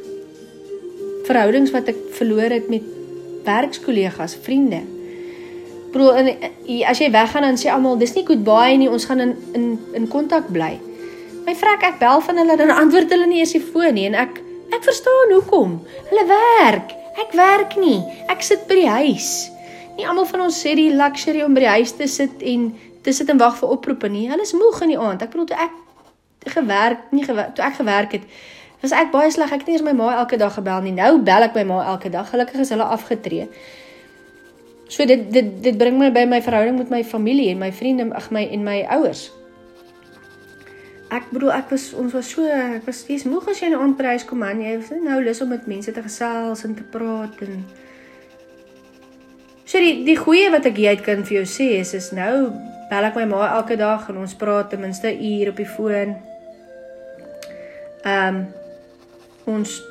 verhoudings 1.26 1.72
wat 1.74 1.90
ek 1.92 1.98
verloor 2.16 2.52
het 2.54 2.68
met 2.72 2.84
werkskollegas, 3.46 4.36
vriende. 4.42 4.82
Bro, 5.94 6.10
en 6.18 6.32
as 6.90 7.00
jy 7.00 7.10
weggaan 7.14 7.46
dan 7.46 7.58
sê 7.60 7.70
almal 7.72 7.98
dis 8.00 8.14
nie 8.16 8.26
goodbye 8.26 8.76
nie, 8.80 8.90
ons 8.90 9.06
gaan 9.08 9.22
in 9.22 9.34
in 9.56 9.66
in 9.96 10.08
kontak 10.12 10.50
bly. 10.52 10.74
My 11.46 11.54
vrek 11.54 11.84
ek 11.86 12.00
bel 12.02 12.20
van 12.26 12.42
hulle 12.42 12.56
dan 12.58 12.72
antwoord 12.74 13.12
hulle 13.14 13.28
nie 13.30 13.40
eers 13.40 13.54
die 13.54 13.62
foon 13.62 13.94
nie 13.96 14.08
en 14.10 14.18
ek 14.26 14.42
ek 14.74 14.82
verstaan 14.84 15.32
hoekom. 15.36 15.78
Hulle 16.10 16.24
werk. 16.28 16.92
Ek 17.22 17.32
werk 17.38 17.76
nie. 17.80 18.00
Ek 18.28 18.42
sit 18.44 18.66
by 18.68 18.80
die 18.80 18.90
huis. 18.90 19.30
Nie 19.96 20.04
almal 20.10 20.26
van 20.28 20.42
ons 20.48 20.58
sê 20.60 20.74
die 20.76 20.90
luxury 20.92 21.44
om 21.46 21.54
by 21.56 21.62
die 21.64 21.74
huis 21.78 21.94
te 21.96 22.08
sit 22.10 22.42
en 22.44 22.68
te 23.06 23.14
sit 23.14 23.30
en 23.32 23.40
wag 23.40 23.56
vir 23.60 23.72
oproepe 23.72 24.10
nie. 24.12 24.26
Hulle 24.28 24.44
is 24.44 24.52
moeg 24.58 24.82
in 24.84 24.92
die 24.92 25.00
aand. 25.00 25.22
Ek 25.22 25.32
bedoel 25.32 25.48
toe 25.52 25.60
ek 25.64 26.52
gewerk, 26.52 27.06
nie 27.14 27.24
gewerk, 27.24 27.54
toe 27.56 27.64
ek 27.64 27.78
gewerk 27.80 28.18
het, 28.18 28.26
was 28.82 28.92
ek 28.92 29.12
baie 29.12 29.30
sleg. 29.30 29.52
Ek 29.52 29.64
het 29.64 29.70
nie 29.70 29.78
eens 29.78 29.86
my 29.86 29.94
ma 29.96 30.12
elke 30.18 30.36
dag 30.36 30.54
gebel 30.54 30.84
nie. 30.84 30.92
Nou 30.92 31.18
bel 31.22 31.48
ek 31.48 31.54
my 31.54 31.64
ma 31.64 31.80
elke 31.94 32.10
dag. 32.10 32.28
Gelukkig 32.30 32.60
is 32.66 32.74
hulle 32.74 32.84
afgetree. 32.84 33.48
So 34.88 35.06
dit 35.06 35.32
dit 35.32 35.48
dit 35.62 35.78
bring 35.78 35.98
my 35.98 36.12
by 36.12 36.26
my 36.26 36.42
verhouding 36.42 36.78
met 36.78 36.90
my 36.90 37.02
familie 37.04 37.50
en 37.50 37.58
my 37.58 37.72
vriende, 37.72 38.12
ag 38.14 38.30
my 38.30 38.46
en 38.46 38.62
my 38.64 38.82
ouers 38.98 39.30
ek 41.06 41.28
bedoel 41.30 41.52
ek 41.54 41.68
was 41.70 41.92
ons 41.94 42.14
was 42.16 42.28
so 42.34 42.42
ek 42.50 42.86
was 42.86 43.04
steeds 43.04 43.26
moeg 43.30 43.44
as 43.50 43.60
jy 43.62 43.68
nou 43.70 43.78
aanprys 43.84 44.24
kom 44.26 44.42
aan 44.42 44.58
jy 44.64 44.72
het 44.74 45.04
nou 45.04 45.20
lus 45.22 45.40
om 45.44 45.52
met 45.54 45.68
mense 45.70 45.92
te 45.94 46.02
gesels 46.02 46.64
en 46.66 46.74
te 46.74 46.86
praat 46.94 47.42
en 47.46 47.60
So 49.66 49.80
die 49.82 50.04
die 50.06 50.14
goeie 50.14 50.46
wat 50.54 50.66
ek 50.68 50.76
hier 50.78 51.00
kan 51.02 51.24
vir 51.26 51.40
jou 51.40 51.46
sê 51.50 51.64
is 51.80 51.90
is 51.98 52.12
nou 52.14 52.52
bel 52.90 53.06
ek 53.08 53.16
my 53.18 53.24
ma 53.26 53.48
elke 53.56 53.74
dag 53.78 54.04
en 54.12 54.20
ons 54.22 54.36
praat 54.38 54.70
ten 54.70 54.80
minste 54.80 55.10
'n 55.10 55.18
uur 55.18 55.50
op 55.50 55.56
die 55.58 55.66
foon. 55.66 56.14
Ehm 58.04 58.36
um, 58.36 58.46
ons 59.46 59.82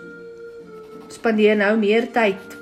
spandeer 1.16 1.56
nou 1.58 1.78
meer 1.80 2.08
tyd 2.12 2.56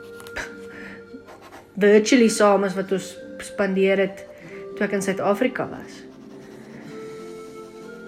virtually 1.80 2.30
saam 2.30 2.64
as 2.68 2.78
wat 2.78 2.92
ons 2.94 3.10
spandeer 3.44 4.06
het 4.06 4.24
toe 4.78 4.86
ek 4.86 4.96
in 4.98 5.06
Suid-Afrika 5.06 5.68
was. 5.70 6.00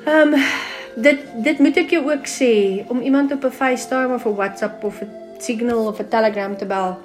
Ehm 0.05 0.33
um, 0.33 0.47
dit 0.95 1.19
dit 1.43 1.59
moet 1.59 1.77
ek 1.81 1.91
jou 1.97 2.05
ook 2.07 2.29
sê 2.29 2.85
om 2.87 3.01
iemand 3.01 3.33
op 3.35 3.43
'n 3.43 3.51
FaceTime 3.51 4.13
of 4.15 4.25
'n 4.25 4.35
WhatsApp 4.35 4.83
of 4.83 5.01
'n 5.01 5.09
Signal 5.39 5.87
of 5.87 5.99
'n 5.99 6.07
Telegram 6.07 6.57
te 6.57 6.65
bel. 6.65 6.97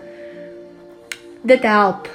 Dit 1.42 1.62
help. 1.62 2.08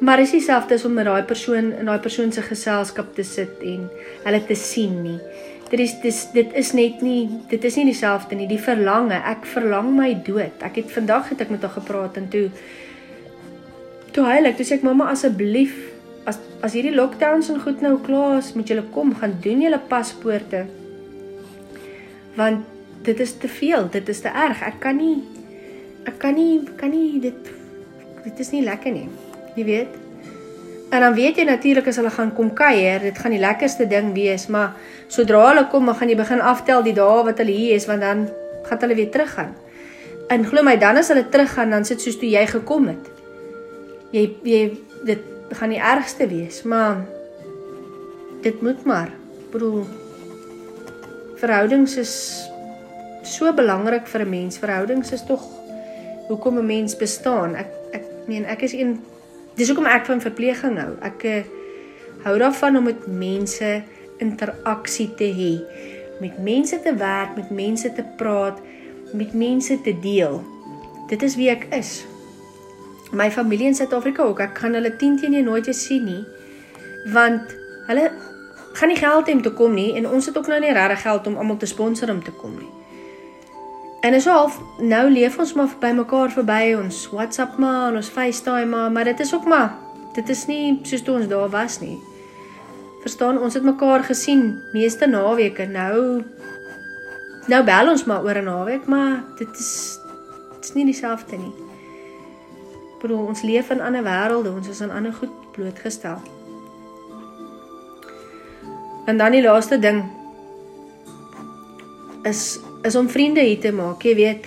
Maar 0.00 0.20
is 0.20 0.30
dieselfde 0.30 0.74
as 0.74 0.84
om 0.84 0.92
met 0.92 1.04
daai 1.04 1.22
persoon 1.22 1.72
in 1.72 1.84
daai 1.84 1.98
persoon 1.98 2.32
se 2.32 2.42
geselskap 2.42 3.14
te 3.14 3.22
sit 3.22 3.62
en 3.62 3.90
hulle 4.22 4.44
te 4.44 4.54
sien 4.54 5.02
nie. 5.02 5.18
Dit 5.68 5.80
is 5.84 5.94
dis 6.00 6.18
dit 6.32 6.54
is 6.56 6.72
net 6.72 7.02
nie 7.04 7.28
dit 7.50 7.64
is 7.64 7.76
nie 7.76 7.84
dieselfde 7.90 8.36
nie. 8.38 8.48
Die 8.48 8.60
verlange, 8.62 9.18
ek 9.20 9.44
verlang 9.48 9.92
my 9.96 10.14
dood. 10.24 10.62
Ek 10.64 10.80
het 10.80 10.92
vandag 10.92 11.28
het 11.32 11.44
ek 11.44 11.52
met 11.52 11.64
haar 11.66 11.76
gepraat 11.76 12.16
en 12.20 12.28
toe 12.32 12.48
toe 14.16 14.24
heilig, 14.24 14.56
toe 14.56 14.64
sê 14.66 14.78
ek 14.78 14.86
mamma 14.86 15.10
asseblief 15.12 15.76
as 16.28 16.40
as 16.64 16.74
hierdie 16.74 16.96
lockdowns 16.96 17.50
en 17.52 17.60
goed 17.62 17.84
nou 17.84 17.98
klaar 18.04 18.40
is, 18.40 18.54
moet 18.56 18.68
julle 18.68 18.86
kom 18.94 19.12
gaan 19.20 19.36
doen 19.44 19.62
julle 19.62 19.80
paspoorte. 19.90 20.64
Want 22.38 22.64
dit 23.06 23.20
is 23.20 23.36
te 23.38 23.48
veel, 23.48 23.86
dit 23.92 24.08
is 24.08 24.24
te 24.24 24.32
erg. 24.32 24.64
Ek 24.64 24.80
kan 24.82 24.98
nie 24.98 25.20
ek 26.08 26.18
kan 26.22 26.36
nie 26.36 26.64
kan 26.80 26.92
nie 26.94 27.20
dit 27.20 27.54
dit 28.24 28.44
is 28.44 28.52
nie 28.56 28.64
lekker 28.64 28.92
nie. 28.92 29.08
Jy 29.56 29.64
weet. 29.68 30.07
En 30.88 31.00
dan 31.00 31.14
weet 31.14 31.36
jy 31.36 31.44
natuurlik 31.44 31.86
as 31.90 31.98
hulle 32.00 32.10
gaan 32.10 32.30
kom 32.32 32.52
kuier, 32.56 33.02
dit 33.04 33.18
gaan 33.18 33.34
die 33.34 33.42
lekkerste 33.42 33.84
ding 33.86 34.14
wees, 34.16 34.46
maar 34.48 34.72
sodra 35.12 35.50
hulle 35.50 35.66
kom, 35.68 35.84
dan 35.86 35.98
gaan 35.98 36.08
jy 36.08 36.16
begin 36.16 36.40
aftel 36.40 36.82
die 36.82 36.96
dae 36.96 37.24
wat 37.26 37.42
hulle 37.42 37.52
hier 37.52 37.76
is, 37.76 37.86
want 37.90 38.00
dan 38.00 38.28
gaan 38.64 38.80
hulle 38.84 38.96
weer 38.96 39.10
teruggaan. 39.12 39.52
En 40.32 40.46
glo 40.48 40.64
my, 40.64 40.76
dan 40.80 40.96
as 40.96 41.12
hulle 41.12 41.26
teruggaan, 41.28 41.76
dan 41.76 41.84
sit 41.84 42.00
soos 42.00 42.16
toe 42.20 42.28
jy 42.30 42.44
gekom 42.48 42.88
het. 42.88 43.12
Jy 44.16 44.24
jy 44.48 44.62
dit 45.08 45.54
gaan 45.60 45.72
die 45.72 45.80
ergste 45.80 46.28
wees, 46.28 46.62
maar 46.64 47.04
dit 48.44 48.62
moet 48.64 48.84
maar. 48.88 49.12
Bedoel 49.52 49.84
verhoudings 51.40 51.96
is 52.00 52.14
so 53.22 53.52
belangrik 53.52 54.06
vir 54.06 54.24
'n 54.24 54.30
mens. 54.30 54.58
Verhoudings 54.58 55.12
is 55.12 55.24
tog 55.24 55.44
hoekom 56.28 56.58
'n 56.58 56.66
mens 56.66 56.96
bestaan. 56.96 57.56
Ek 57.56 57.68
ek 57.92 58.04
meen 58.26 58.44
ek 58.44 58.62
is 58.62 58.72
een 58.72 59.00
dis 59.58 59.70
hoekom 59.70 59.88
ek 59.90 60.06
van 60.06 60.22
verpleging 60.22 60.78
hou. 60.78 60.92
Ek 61.06 61.24
uh, 61.26 61.38
hou 62.26 62.36
daarvan 62.38 62.78
om 62.78 62.86
met 62.86 63.06
mense 63.10 63.70
interaksie 64.22 65.08
te 65.18 65.26
hê. 65.34 65.54
Met 66.22 66.38
mense 66.42 66.78
te 66.82 66.94
werk, 66.98 67.34
met 67.38 67.50
mense 67.54 67.90
te 67.94 68.04
praat, 68.18 68.58
met 69.14 69.34
mense 69.34 69.80
te 69.82 69.94
deel. 70.02 70.40
Dit 71.10 71.22
is 71.26 71.36
wie 71.38 71.50
ek 71.50 71.68
is. 71.74 72.02
My 73.16 73.30
familie 73.32 73.70
in 73.70 73.78
Suid-Afrika 73.78 74.26
ook. 74.28 74.42
Ek 74.44 74.58
gaan 74.62 74.76
hulle 74.76 74.92
10 75.00 75.20
teen 75.22 75.38
1 75.38 75.46
nooit 75.48 75.66
weer 75.66 75.76
sien 75.76 76.04
nie. 76.04 76.22
Want 77.14 77.54
hulle 77.88 78.10
gaan 78.78 78.92
nie 78.92 78.98
geld 78.98 79.30
hê 79.30 79.38
om 79.38 79.42
te 79.42 79.54
kom 79.56 79.74
nie 79.74 79.94
en 79.98 80.06
ons 80.06 80.26
het 80.28 80.36
ook 80.38 80.50
nou 80.50 80.58
nie 80.62 80.74
regtig 80.76 81.06
geld 81.06 81.26
om 81.26 81.38
almal 81.40 81.56
te 81.56 81.66
sponsor 81.66 82.12
om 82.12 82.20
te 82.22 82.34
kom 82.36 82.54
nie. 82.58 82.77
En 84.00 84.14
is 84.14 84.24
half 84.24 84.60
nou 84.78 85.10
leef 85.10 85.38
ons 85.38 85.52
maar 85.58 85.72
by 85.80 85.90
mekaar 85.96 86.30
verby 86.30 86.74
ons 86.78 87.08
WhatsApp 87.10 87.56
maar 87.58 87.96
ons 87.98 88.10
FaceTime 88.14 88.70
maar 88.70 88.92
maar 88.94 89.08
dit 89.10 89.20
is 89.20 89.34
ook 89.34 89.46
maar 89.50 89.74
dit 90.14 90.28
is 90.28 90.46
nie 90.46 90.78
soos 90.86 91.02
toe 91.02 91.16
ons 91.18 91.26
daar 91.30 91.50
was 91.50 91.80
nie. 91.80 91.98
Verstaan 93.02 93.40
ons 93.42 93.54
het 93.54 93.66
mekaar 93.66 94.06
gesien 94.06 94.60
meeste 94.72 95.06
naweke 95.06 95.66
nou 95.66 96.22
nou 97.48 97.62
bel 97.64 97.90
ons 97.90 98.04
maar 98.04 98.22
oor 98.22 98.38
'n 98.38 98.44
naweek 98.44 98.86
maar 98.86 99.24
dit 99.38 99.58
is 99.58 99.98
dit 100.54 100.64
is 100.64 100.74
nie 100.74 100.84
dieselfde 100.84 101.36
nie. 101.36 101.54
Bro 103.00 103.26
ons 103.26 103.42
leef 103.42 103.70
in 103.70 103.80
ander 103.80 104.02
wêrelde 104.02 104.54
ons 104.54 104.68
is 104.68 104.80
aan 104.80 104.90
ander 104.90 105.12
goed 105.12 105.34
blootgestel. 105.52 106.22
En 109.06 109.16
dan 109.16 109.32
die 109.32 109.42
laaste 109.42 109.78
ding 109.78 110.04
is 112.22 112.60
is 112.82 112.96
om 112.96 113.08
vriende 113.08 113.40
hier 113.40 113.60
te 113.60 113.72
maak. 113.72 114.02
Jy 114.02 114.14
weet, 114.14 114.46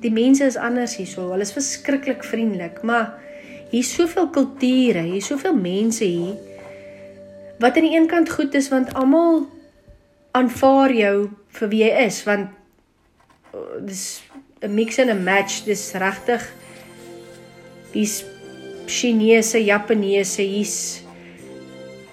die 0.00 0.12
mense 0.12 0.44
is 0.44 0.56
anders 0.56 0.96
hierso. 0.96 1.30
Hulle 1.32 1.46
is 1.46 1.52
verskriklik 1.52 2.24
vriendelik, 2.24 2.82
maar 2.82 3.16
hier's 3.70 3.92
soveel 3.94 4.30
kulture, 4.34 5.02
hier's 5.06 5.30
soveel 5.30 5.56
mense 5.56 6.04
hier 6.04 6.38
wat 7.60 7.76
aan 7.76 7.84
die 7.84 7.96
een 7.96 8.08
kant 8.08 8.30
goed 8.32 8.54
is 8.56 8.70
want 8.72 8.94
almal 8.96 9.44
aanvaar 10.32 10.92
jou 10.96 11.14
vir 11.58 11.68
wie 11.72 11.82
jy 11.84 11.90
is 12.06 12.22
want 12.24 12.48
oh, 13.52 13.76
dis 13.84 14.22
'n 14.64 14.74
mix 14.74 14.98
en 14.98 15.10
'n 15.10 15.24
match 15.24 15.64
dis 15.68 15.92
regtig 15.92 16.42
hier's 17.92 18.24
Chinese, 18.86 19.64
Japaneese, 19.64 20.42
hier's 20.42 21.02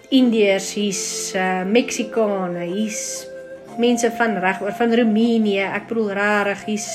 Indiërs, 0.10 0.74
hier's 0.74 1.34
uh, 1.36 1.66
Meksikane, 1.66 2.64
hier's 2.70 3.26
mense 3.78 4.12
van 4.18 4.38
reg 4.42 4.62
oor 4.62 4.76
van 4.78 4.94
Roemenië. 4.94 5.66
Ek 5.74 5.88
bedoel 5.90 6.12
rarig, 6.18 6.64
hier's 6.66 6.90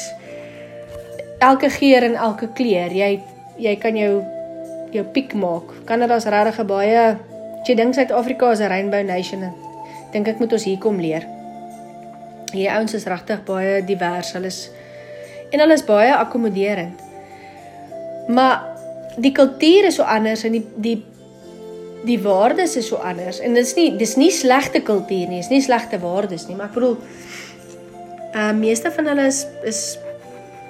elke 1.43 1.71
geur 1.71 2.07
en 2.07 2.15
elke 2.15 2.49
kleur. 2.57 2.95
Jy 2.95 3.21
jy 3.63 3.77
kan 3.77 3.97
jou 3.97 4.23
jou 4.93 5.05
piek 5.15 5.35
maak. 5.35 5.71
Kanada's 5.89 6.27
regtig 6.31 6.67
baie 6.69 7.05
as 7.13 7.69
jy 7.69 7.77
dink 7.79 7.95
Suid-Afrika 7.95 8.51
is 8.53 8.61
'n 8.61 8.69
rainbow 8.69 9.03
nation. 9.03 9.53
Dink 10.13 10.29
ek 10.29 10.39
moet 10.41 10.53
ons 10.53 10.65
hier 10.65 10.79
kom 10.79 11.01
leer. 11.01 11.25
Hier 12.53 12.71
ouens 12.77 12.95
is 12.95 13.07
regtig 13.07 13.45
baie 13.45 13.85
divers. 13.85 14.33
Hulle 14.33 14.47
is 14.47 14.71
en 15.53 15.61
hulle 15.61 15.73
is 15.73 15.85
baie 15.85 16.15
akkommoderend. 16.17 17.01
Maar 18.29 18.63
die 19.17 19.33
kultuur 19.33 19.85
is 19.85 19.95
so 19.95 20.03
anders 20.03 20.45
en 20.45 20.53
die 20.53 20.67
die 20.77 21.05
die 22.07 22.19
waardes 22.23 22.77
is 22.77 22.89
so 22.91 22.99
anders 22.99 23.39
en 23.41 23.55
dit 23.55 23.67
is 23.67 23.75
nie 23.79 23.91
dis 23.99 24.17
nie 24.19 24.31
slegte 24.35 24.83
kultuur 24.83 25.31
nie, 25.31 25.43
is 25.43 25.51
nie 25.53 25.63
slegte 25.63 26.01
waardes 26.03 26.49
nie, 26.49 26.57
maar 26.59 26.73
ek 26.73 26.79
bedoel 26.79 26.97
uh 28.33 28.51
meeste 28.57 28.91
van 28.95 29.11
hulle 29.13 29.29
is 29.29 29.45
is 29.69 29.83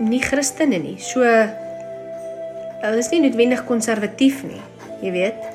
nie 0.02 0.20
Christene 0.22 0.80
nie. 0.82 0.96
So 0.98 1.22
hulle 1.22 2.98
is 2.98 3.10
nie 3.12 3.22
noodwendig 3.22 3.62
konservatief 3.68 4.40
nie, 4.46 4.62
jy 5.04 5.12
weet. 5.14 5.50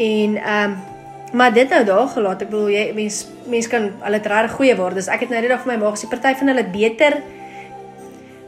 En 0.00 0.38
ehm 0.40 0.70
um, 0.70 0.78
maar 1.30 1.52
dit 1.54 1.70
nou 1.70 1.84
daar 1.86 2.08
gelaat. 2.10 2.40
Ek 2.42 2.48
bedoel 2.50 2.72
jy 2.74 2.84
mens 2.96 3.20
mens 3.46 3.68
kan 3.70 3.84
hulle 4.00 4.18
het 4.18 4.26
regtig 4.26 4.56
goeie 4.58 4.74
waardes. 4.74 5.06
Ek 5.06 5.22
het 5.22 5.30
nou 5.30 5.38
net 5.38 5.52
vir 5.62 5.70
my 5.70 5.76
maag 5.78 5.94
gesê 5.94 6.10
party 6.10 6.34
van 6.40 6.50
hulle 6.50 6.66
beter 6.72 7.20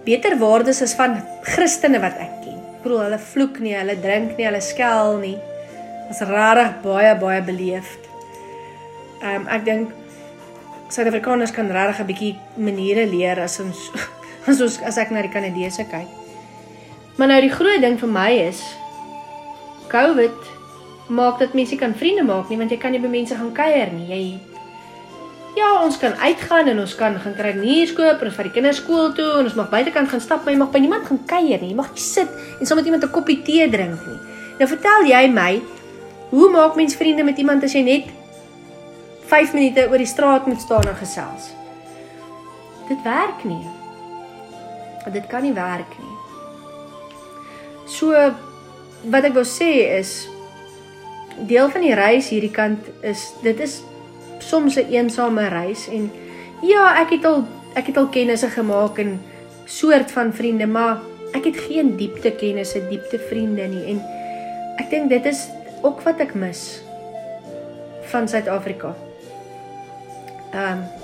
beter 0.03 0.35
waardes 0.41 0.83
is 0.83 0.97
van 0.99 1.15
Christene 1.47 2.03
wat 2.03 2.19
ek 2.19 2.35
ken. 2.43 2.59
Ek 2.59 2.83
bedoel 2.83 3.05
hulle 3.05 3.21
vloek 3.23 3.63
nie, 3.63 3.77
hulle 3.79 3.95
drink 4.03 4.35
nie, 4.35 4.49
hulle 4.49 4.65
skel 4.65 5.21
nie 5.23 5.37
is 6.11 6.21
regtig 6.21 6.81
baie 6.83 7.15
baie 7.19 7.43
beleefd. 7.43 8.09
Ehm 9.23 9.43
um, 9.43 9.47
ek 9.49 9.65
dink 9.65 9.93
Suid-Afrikaners 10.93 11.53
kan 11.57 11.71
regtig 11.71 12.01
'n 12.01 12.07
bietjie 12.07 12.35
maniere 12.57 13.07
leer 13.07 13.41
as 13.41 13.61
ons 13.61 13.91
as 14.51 14.61
ons 14.61 14.81
as 14.83 14.99
ek 14.99 15.11
na 15.11 15.23
die 15.23 15.33
Kanadese 15.33 15.85
kyk. 15.85 16.09
Maar 17.17 17.29
nou 17.29 17.41
die 17.41 17.53
groot 17.53 17.81
ding 17.81 17.99
vir 17.99 18.09
my 18.09 18.31
is 18.49 18.63
COVID 19.93 20.37
maak 21.09 21.39
dat 21.39 21.55
mense 21.55 21.77
kan 21.77 21.95
vriende 21.95 22.25
maak 22.25 22.49
nie 22.49 22.59
want 22.59 22.71
jy 22.71 22.79
kan 22.79 22.93
nie 22.93 23.01
by 23.01 23.09
mense 23.09 23.37
gaan 23.37 23.53
kuier 23.53 23.93
nie. 23.93 24.09
Jy 24.09 24.53
Ja, 25.53 25.83
ons 25.85 25.99
kan 26.01 26.15
uitgaan 26.17 26.71
en 26.73 26.79
ons 26.81 26.95
kan 26.97 27.19
gaan 27.21 27.35
kry 27.37 27.51
nuus 27.53 27.91
koop 27.93 28.23
en 28.23 28.31
ons 28.31 28.37
vat 28.39 28.47
die 28.49 28.55
kinders 28.55 28.79
skool 28.81 29.11
toe 29.13 29.35
en 29.37 29.49
ons 29.51 29.57
mag 29.59 29.69
buitekant 29.69 30.09
gaan 30.09 30.23
stap, 30.25 30.47
maar 30.47 30.55
jy 30.55 30.61
mag 30.63 30.71
by 30.73 30.81
niemand 30.81 31.05
gaan 31.05 31.21
kuier 31.29 31.61
nie. 31.61 31.75
Jy 31.75 31.77
mag 31.77 31.91
nie 31.93 32.01
sit 32.01 32.31
en 32.57 32.65
saam 32.65 32.81
met 32.81 32.89
iemand 32.89 33.05
'n 33.05 33.13
koppie 33.13 33.43
tee 33.45 33.69
drink 33.69 34.01
nie. 34.09 34.21
Nou 34.59 34.69
vertel 34.69 35.05
jy 35.13 35.29
my, 35.29 35.61
Hoe 36.33 36.49
maak 36.51 36.79
mens 36.81 36.97
vriende 36.97 37.25
met 37.29 37.39
iemand 37.39 37.65
as 37.67 37.75
jy 37.77 37.83
net 37.85 38.07
5 39.29 39.53
minute 39.53 39.85
oor 39.91 40.01
die 40.01 40.09
straat 40.09 40.47
moet 40.49 40.65
staan 40.65 40.89
en 40.89 40.97
gesels? 40.97 41.51
Dit 42.89 43.05
werk 43.05 43.45
nie. 43.45 43.61
Dit 45.13 45.29
kan 45.29 45.45
nie 45.45 45.53
werk 45.53 45.93
nie. 46.01 46.17
So 47.85 48.17
wat 49.13 49.29
ek 49.29 49.37
wou 49.37 49.45
sê 49.45 49.71
is 49.99 50.15
deel 51.53 51.69
van 51.75 51.85
die 51.85 51.95
reis 52.01 52.33
hierdie 52.33 52.53
kant 52.55 52.89
is 53.05 53.33
dit 53.45 53.61
is 53.61 53.83
soms 54.41 54.81
'n 54.81 54.89
eensame 54.89 55.49
reis 55.53 55.89
en 55.89 56.11
ja, 56.63 56.97
ek 57.03 57.19
het 57.19 57.25
al 57.29 57.45
ek 57.77 57.93
het 57.93 57.97
al 57.97 58.09
kennisse 58.09 58.49
gemaak 58.49 58.99
en 58.99 59.21
soort 59.67 60.11
van 60.11 60.33
vriende, 60.33 60.67
maar 60.67 61.01
ek 61.35 61.45
het 61.45 61.57
geen 61.57 61.97
diepte 61.97 62.31
kennisse, 62.31 62.89
diepte 62.89 63.19
vriende 63.19 63.69
nie 63.69 63.85
en 63.93 64.01
ek 64.79 64.91
dink 64.91 65.09
dit 65.09 65.27
is 65.27 65.49
ook 65.83 66.01
wat 66.07 66.21
ek 66.21 66.35
mis 66.35 66.83
van 68.13 68.29
Suid-Afrika. 68.29 68.95
Ehm 70.53 70.83
um, 70.83 71.03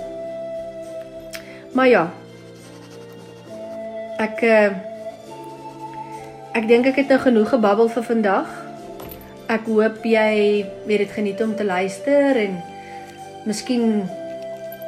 Maar 1.71 1.87
ja. 1.87 2.09
Ek 4.17 4.41
uh, 4.41 4.71
ek 6.57 6.65
dink 6.67 6.89
ek 6.89 6.97
het 7.03 7.11
nou 7.13 7.19
genoeg 7.23 7.53
gebabbel 7.53 7.91
vir 7.93 8.03
vandag. 8.03 8.49
Ek 9.49 9.69
hoop 9.69 10.03
jy 10.05 10.65
weet 10.89 11.05
dit 11.05 11.13
geniet 11.13 11.41
om 11.41 11.55
te 11.55 11.65
luister 11.65 12.37
en 12.37 12.57
miskien 13.47 14.03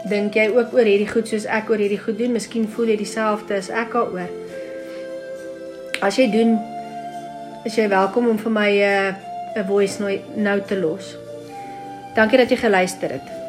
dink 0.09 0.35
jy 0.35 0.49
ook 0.51 0.73
oor 0.73 0.87
hierdie 0.89 1.09
goed 1.09 1.29
soos 1.29 1.45
ek 1.45 1.69
oor 1.69 1.81
hierdie 1.81 2.01
goed 2.01 2.17
doen. 2.17 2.33
Miskien 2.35 2.67
voel 2.67 2.93
jy 2.93 3.01
dieselfde 3.05 3.61
as 3.61 3.69
ek 3.69 3.93
daaroor. 3.95 4.29
As 6.01 6.17
jy 6.17 6.27
doen, 6.33 6.57
is 7.63 7.77
jy 7.77 7.85
welkom 7.87 8.27
om 8.27 8.41
vir 8.41 8.51
my 8.51 8.71
'n 8.73 9.13
uh, 9.13 9.30
'n 9.55 9.65
voice 9.65 9.99
note 10.01 10.21
nou 10.35 10.61
te 10.61 10.77
los. 10.79 11.15
Dankie 12.15 12.37
dat 12.37 12.49
jy 12.49 12.57
geluister 12.57 13.11
het. 13.11 13.40